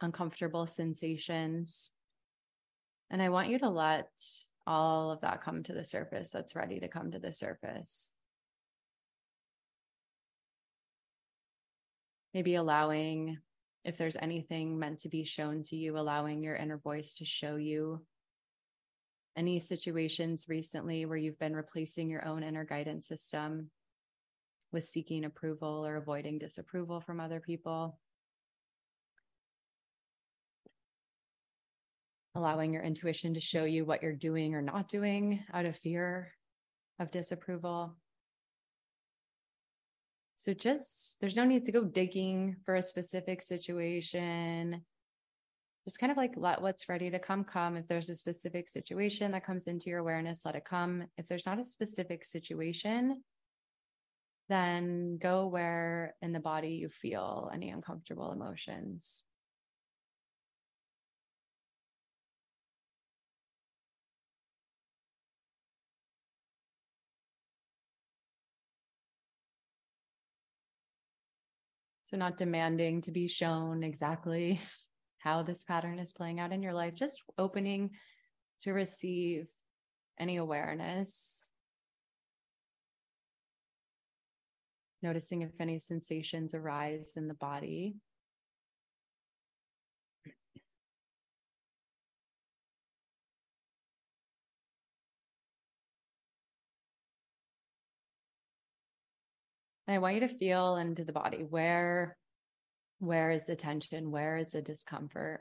[0.00, 1.92] uncomfortable sensations.
[3.10, 4.10] And I want you to let
[4.66, 8.14] all of that come to the surface that's ready to come to the surface.
[12.34, 13.38] Maybe allowing,
[13.84, 17.56] if there's anything meant to be shown to you, allowing your inner voice to show
[17.56, 18.04] you
[19.36, 23.70] any situations recently where you've been replacing your own inner guidance system
[24.72, 27.98] with seeking approval or avoiding disapproval from other people.
[32.34, 36.32] Allowing your intuition to show you what you're doing or not doing out of fear
[36.98, 37.96] of disapproval.
[40.38, 44.82] So, just there's no need to go digging for a specific situation
[45.86, 47.76] just kind of like let what's ready to come come.
[47.76, 51.04] If there's a specific situation that comes into your awareness, let it come.
[51.16, 53.22] If there's not a specific situation,
[54.48, 59.22] then go where in the body you feel any uncomfortable emotions.
[72.06, 74.60] So, not demanding to be shown exactly
[75.26, 77.90] how this pattern is playing out in your life, just opening
[78.62, 79.48] to receive
[80.20, 81.50] any awareness.
[85.02, 87.96] Noticing if any sensations arise in the body.
[99.88, 102.16] And I want you to feel into the body where
[102.98, 104.10] where is the tension?
[104.10, 105.40] Where is the discomfort?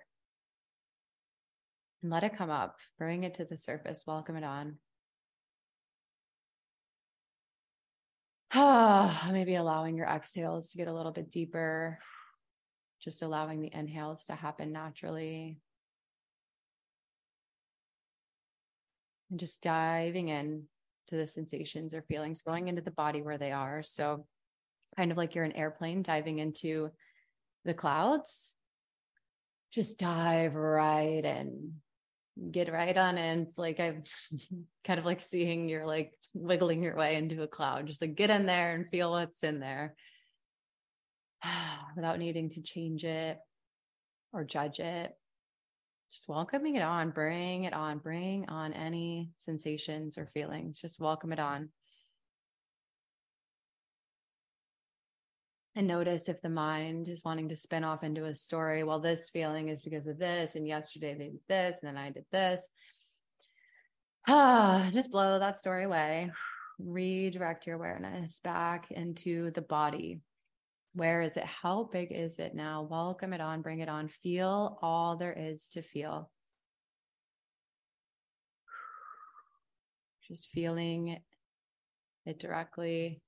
[2.02, 2.78] And let it come up.
[2.98, 4.04] Bring it to the surface.
[4.06, 4.78] Welcome it on.
[8.54, 12.00] Ah, maybe allowing your exhales to get a little bit deeper.
[13.02, 15.60] Just allowing the inhales to happen naturally.
[19.30, 20.64] And just diving in
[21.08, 23.84] to the sensations or feelings, going into the body where they are.
[23.84, 24.26] So,
[24.96, 26.92] kind of like you're an airplane diving into
[27.66, 28.56] the clouds,
[29.74, 31.74] just dive right in,
[32.52, 33.42] get right on in.
[33.42, 34.04] It's like I'm
[34.86, 38.30] kind of like seeing you're like wiggling your way into a cloud, just like get
[38.30, 39.96] in there and feel what's in there
[41.96, 43.40] without needing to change it
[44.32, 45.14] or judge it.
[46.12, 50.80] Just welcoming it on, bring it on, bring on any sensations or feelings.
[50.80, 51.70] Just welcome it on.
[55.76, 58.84] And notice if the mind is wanting to spin off into a story.
[58.84, 62.12] Well, this feeling is because of this, and yesterday they did this, and then I
[62.12, 62.68] did this.
[64.28, 66.32] Ah, just blow that story away.
[66.80, 70.22] Redirect your awareness back into the body.
[70.94, 71.44] Where is it?
[71.44, 72.88] How big is it now?
[72.90, 74.08] Welcome it on, bring it on.
[74.08, 76.32] Feel all there is to feel.
[80.26, 81.20] Just feeling
[82.26, 83.22] it directly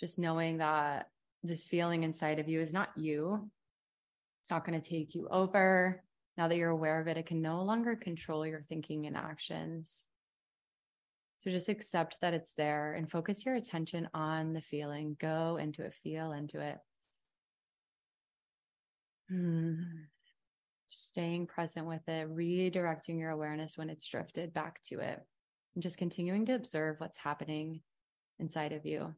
[0.00, 1.10] just knowing that
[1.42, 3.50] this feeling inside of you is not you.
[4.40, 6.02] It's not going to take you over.
[6.38, 10.06] Now that you're aware of it, it can no longer control your thinking and actions.
[11.40, 15.16] So just accept that it's there and focus your attention on the feeling.
[15.18, 16.78] Go into it, feel into it.
[19.28, 19.74] Hmm.
[20.88, 25.20] Staying present with it, redirecting your awareness when it's drifted back to it,
[25.74, 27.82] and just continuing to observe what's happening
[28.38, 29.14] inside of you.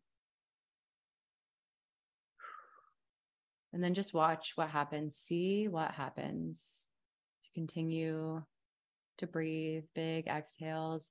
[3.72, 6.86] And then just watch what happens, see what happens.
[7.44, 8.42] To continue
[9.18, 11.10] to breathe, big exhales.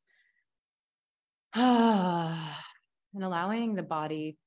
[1.55, 2.53] and
[3.21, 4.37] allowing the body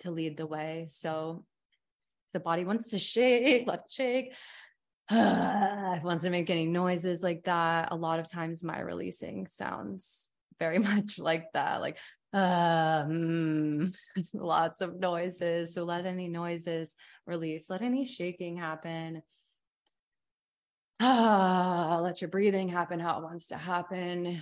[0.00, 0.86] to lead the way.
[0.88, 1.44] So
[2.32, 4.34] the body wants to shake, let it shake.
[5.10, 10.28] wants to make any noises like that, a lot of times my releasing sounds
[10.58, 11.98] very much like that, like
[12.32, 13.90] um
[14.34, 15.74] lots of noises.
[15.74, 16.94] So let any noises
[17.26, 19.22] release, let any shaking happen.
[21.00, 24.40] Ah, let your breathing happen how it wants to happen.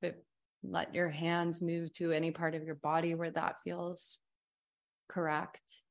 [0.00, 0.16] But
[0.62, 4.18] let your hands move to any part of your body where that feels
[5.08, 5.82] correct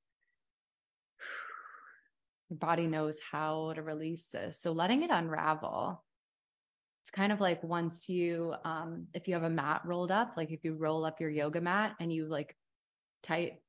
[2.51, 4.59] your body knows how to release this.
[4.59, 6.03] So letting it unravel.
[7.01, 10.51] It's kind of like once you, um, if you have a mat rolled up, like
[10.51, 12.55] if you roll up your yoga mat and you like
[13.23, 13.61] tight,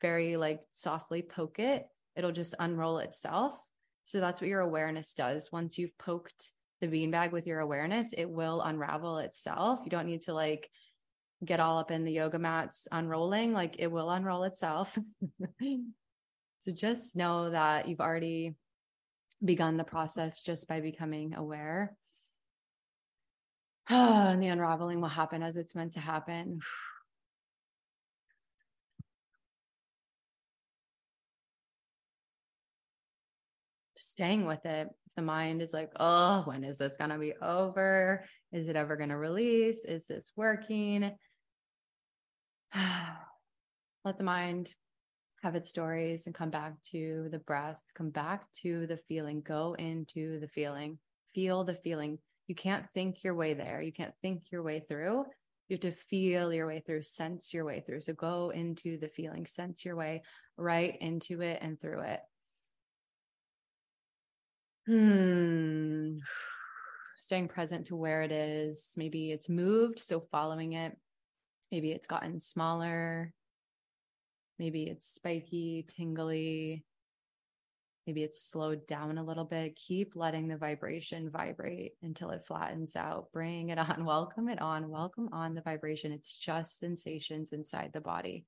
[0.00, 3.58] very like softly poke it, it'll just unroll itself.
[4.04, 5.50] So that's what your awareness does.
[5.50, 9.80] Once you've poked the beanbag with your awareness, it will unravel itself.
[9.84, 10.70] You don't need to like
[11.44, 14.96] get all up in the yoga mats unrolling, like it will unroll itself.
[16.58, 18.54] So just know that you've already
[19.44, 21.96] begun the process just by becoming aware.
[23.90, 26.60] and the unraveling will happen as it's meant to happen.
[33.96, 34.88] staying with it.
[35.06, 38.24] If the mind is like, oh, when is this going to be over?
[38.52, 39.84] Is it ever going to release?
[39.84, 41.12] Is this working?
[44.04, 44.74] Let the mind
[45.42, 49.74] have its stories and come back to the breath, come back to the feeling, go
[49.78, 50.98] into the feeling,
[51.34, 52.18] feel the feeling.
[52.46, 53.80] You can't think your way there.
[53.80, 55.24] You can't think your way through.
[55.68, 58.00] You have to feel your way through, sense your way through.
[58.00, 60.22] So go into the feeling, sense your way
[60.56, 62.20] right into it and through it.
[64.86, 66.18] Hmm.
[67.18, 68.92] Staying present to where it is.
[68.96, 69.98] Maybe it's moved.
[69.98, 70.96] So following it.
[71.72, 73.32] Maybe it's gotten smaller.
[74.58, 76.84] Maybe it's spiky, tingly.
[78.06, 79.76] Maybe it's slowed down a little bit.
[79.76, 83.32] Keep letting the vibration vibrate until it flattens out.
[83.32, 86.12] Bring it on, welcome it on, welcome on the vibration.
[86.12, 88.44] It's just sensations inside the body.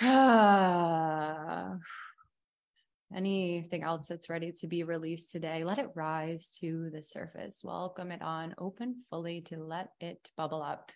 [3.14, 7.62] Anything else that's ready to be released today, let it rise to the surface.
[7.64, 10.92] Welcome it on, open fully to let it bubble up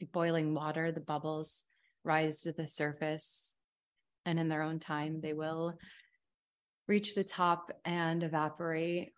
[0.00, 1.64] like boiling water, the bubbles
[2.04, 3.55] rise to the surface.
[4.26, 5.78] And in their own time, they will
[6.88, 9.12] reach the top and evaporate.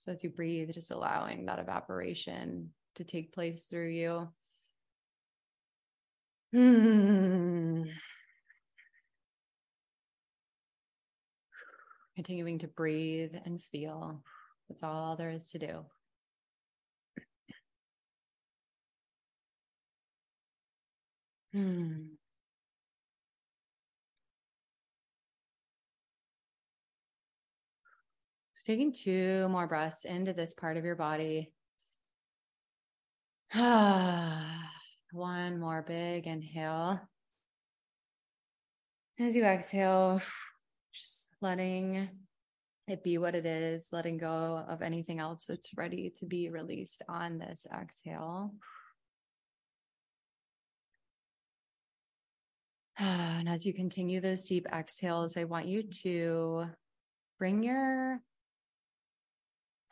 [0.00, 4.28] So as you breathe, just allowing that evaporation to take place through you.
[12.16, 14.22] Continuing to breathe and feel.
[14.68, 15.84] That's all there is to do.
[21.52, 22.14] Hmm.
[28.66, 31.52] Taking two more breaths into this part of your body.
[35.12, 36.98] One more big inhale.
[39.20, 40.18] As you exhale,
[40.94, 42.08] just letting
[42.88, 47.02] it be what it is, letting go of anything else that's ready to be released
[47.08, 48.54] on this exhale.
[53.44, 56.66] And as you continue those deep exhales, I want you to
[57.38, 58.22] bring your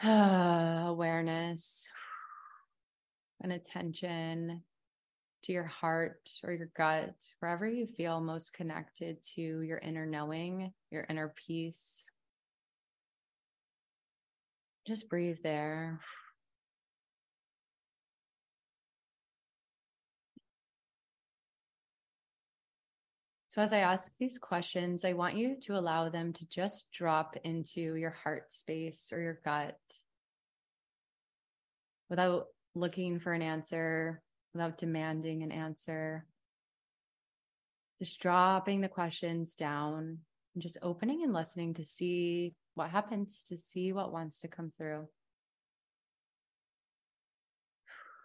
[0.04, 1.88] awareness
[3.40, 4.60] and attention
[5.44, 10.72] to your heart or your gut, wherever you feel most connected to your inner knowing,
[10.90, 12.10] your inner peace.
[14.88, 16.00] Just breathe there.
[23.52, 27.36] So, as I ask these questions, I want you to allow them to just drop
[27.44, 29.76] into your heart space or your gut
[32.08, 34.22] without looking for an answer,
[34.54, 36.24] without demanding an answer.
[37.98, 40.20] Just dropping the questions down
[40.54, 44.72] and just opening and listening to see what happens, to see what wants to come
[44.78, 45.06] through.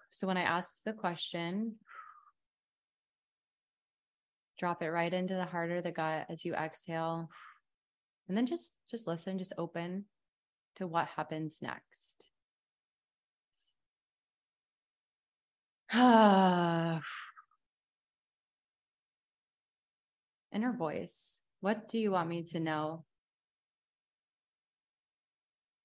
[0.10, 1.76] So when I ask the question,
[4.58, 7.30] drop it right into the heart or the gut as you exhale.
[8.28, 10.06] And then just just listen, just open
[10.76, 12.28] to what happens next.
[15.94, 17.02] Inner
[20.74, 21.42] voice.
[21.62, 23.06] What do you want me to know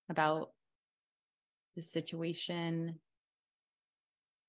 [0.08, 0.50] about
[1.76, 2.98] the situation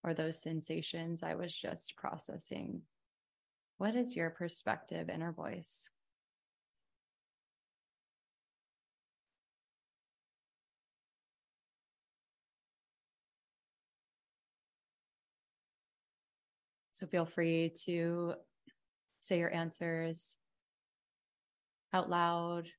[0.04, 2.82] or those sensations I was just processing?
[3.84, 5.90] What is your perspective, inner voice?
[16.94, 18.36] So feel free to
[19.20, 20.38] say your answers
[21.92, 22.70] out loud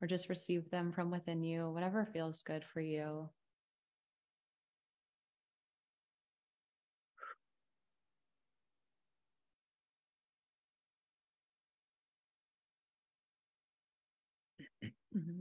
[0.00, 3.28] or just receive them from within you, whatever feels good for you.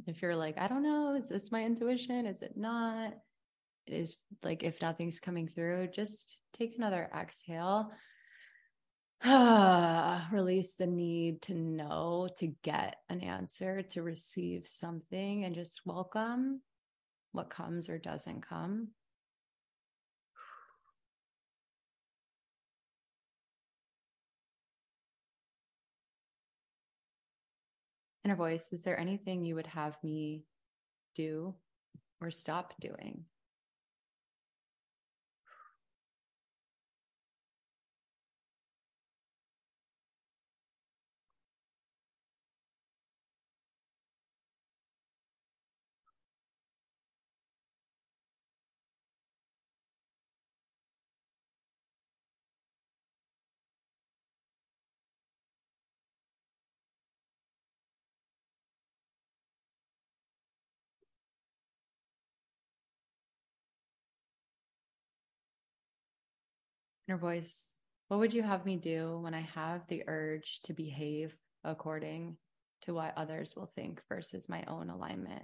[0.10, 2.26] If you're like, I don't know, is this my intuition?
[2.26, 3.14] Is it not?
[3.88, 7.92] Is like, if nothing's coming through, just take another exhale
[10.32, 16.62] release the need to know, to get an answer, to receive something, and just welcome
[17.34, 18.90] what comes or doesn't come.
[28.30, 30.44] Inner voice, is there anything you would have me
[31.16, 31.56] do
[32.22, 33.26] or stop doing?
[67.10, 71.34] Inner voice, what would you have me do when I have the urge to behave
[71.64, 72.38] according
[72.84, 75.42] to what others will think versus my own alignment?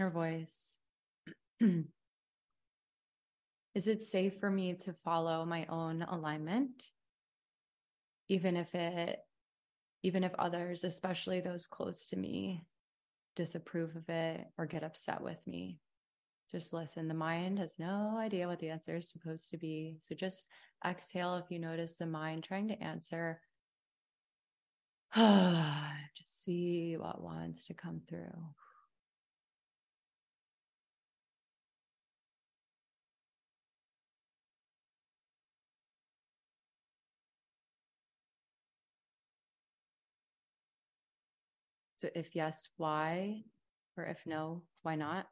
[0.00, 0.78] Inner voice.
[3.74, 6.84] Is it safe for me to follow my own alignment?
[8.30, 9.18] Even if it,
[10.02, 12.64] even if others, especially those close to me,
[13.36, 15.80] disapprove of it or get upset with me.
[16.50, 17.06] Just listen.
[17.06, 19.98] The mind has no idea what the answer is supposed to be.
[20.00, 20.48] So just
[20.84, 23.38] exhale if you notice the mind trying to answer.
[25.14, 28.32] just see what wants to come through.
[42.00, 43.44] So if yes, why?
[43.98, 44.30] Or if hmm.
[44.30, 45.26] no, why not?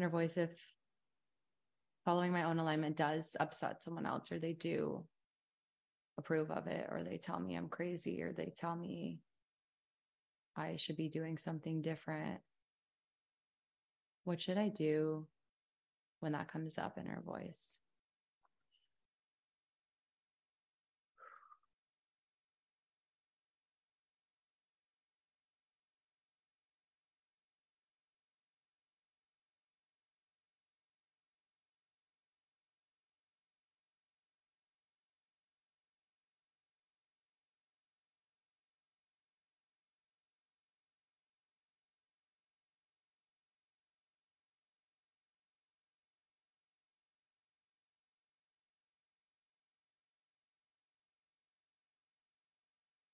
[0.00, 0.50] Inner voice if
[2.06, 5.04] following my own alignment does upset someone else or they do
[6.16, 9.20] approve of it or they tell me I'm crazy or they tell me
[10.56, 12.40] I should be doing something different.
[14.24, 15.26] What should I do
[16.20, 17.78] when that comes up inner voice?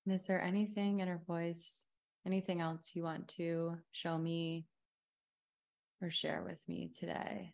[0.06, 1.84] And is there anything inner voice,
[2.24, 4.66] anything else you want to show me
[6.00, 7.52] or share with me today?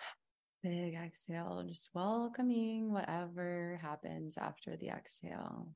[0.64, 5.68] Big exhale, just welcoming whatever happens after the exhale.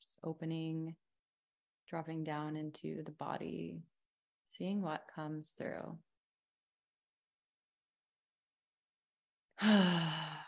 [0.00, 0.94] Just opening,
[1.88, 3.82] dropping down into the body,
[4.56, 5.98] seeing what comes through.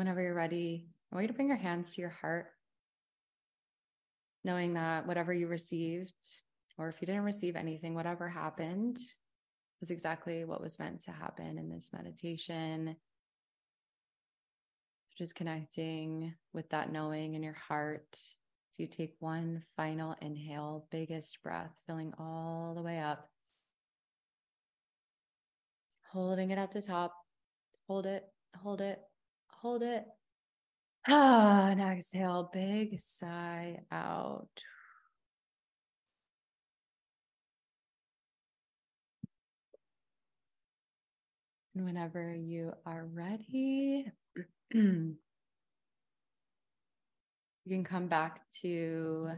[0.00, 2.46] Whenever you're ready, I want you to bring your hands to your heart,
[4.44, 6.14] knowing that whatever you received,
[6.78, 8.96] or if you didn't receive anything, whatever happened
[9.78, 12.96] was exactly what was meant to happen in this meditation.
[15.18, 18.16] Just connecting with that knowing in your heart.
[18.16, 23.28] So you take one final inhale, biggest breath, filling all the way up.
[26.10, 27.14] Holding it at the top,
[27.86, 28.24] hold it,
[28.56, 28.98] hold it,
[29.60, 30.04] hold it.
[31.08, 34.48] Ah, and exhale, big sigh out.
[41.74, 44.10] And whenever you are ready,
[44.74, 45.16] you
[47.68, 49.30] can come back to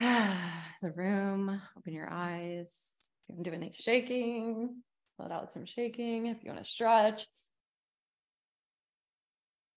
[0.00, 2.92] the room, open your eyes.
[3.28, 4.82] If you to do any shaking,
[5.18, 7.26] let out some shaking if you want to stretch.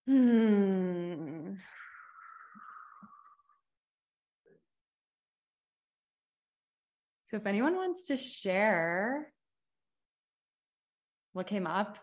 [0.09, 1.53] Hmm.
[7.25, 9.31] So, if anyone wants to share
[11.33, 11.99] what came up,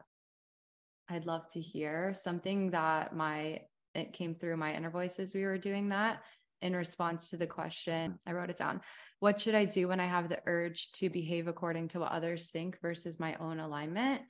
[1.08, 3.62] I'd love to hear something that my
[3.96, 6.22] it came through my inner voice as we were doing that
[6.62, 8.20] in response to the question.
[8.24, 8.82] I wrote it down.
[9.18, 12.50] What should I do when I have the urge to behave according to what others
[12.50, 14.22] think versus my own alignment?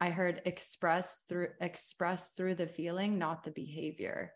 [0.00, 4.32] I heard express through express through the feeling, not the behavior.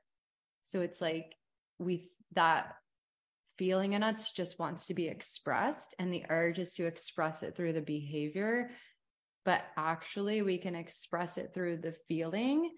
[0.65, 1.35] So it's like
[1.79, 2.75] we that
[3.59, 7.57] feeling in us just wants to be expressed and the urge is to express it
[7.57, 8.71] through the behavior
[9.45, 12.71] but actually we can express it through the feeling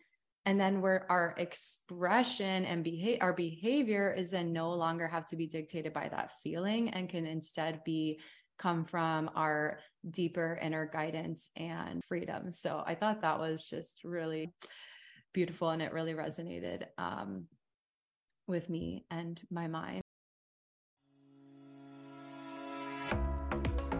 [0.46, 5.36] and then where our expression and behave our behavior is then no longer have to
[5.36, 8.18] be dictated by that feeling and can instead be
[8.60, 9.78] come from our
[10.10, 14.52] deeper inner guidance and freedom so i thought that was just really
[15.32, 17.46] beautiful and it really resonated um,
[18.46, 20.02] with me and my mind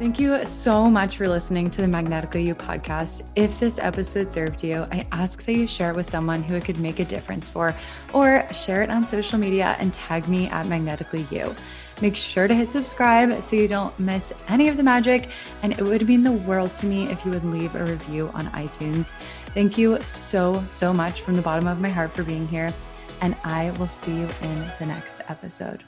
[0.01, 3.21] Thank you so much for listening to the Magnetically You podcast.
[3.37, 6.65] If this episode served you, I ask that you share it with someone who it
[6.65, 7.75] could make a difference for,
[8.15, 11.55] or share it on social media and tag me at Magnetically You.
[12.01, 15.29] Make sure to hit subscribe so you don't miss any of the magic.
[15.63, 18.47] And it would mean the world to me if you would leave a review on
[18.49, 19.15] iTunes.
[19.55, 22.73] Thank you so, so much from the bottom of my heart for being here.
[23.21, 25.85] And I will see you in the next episode.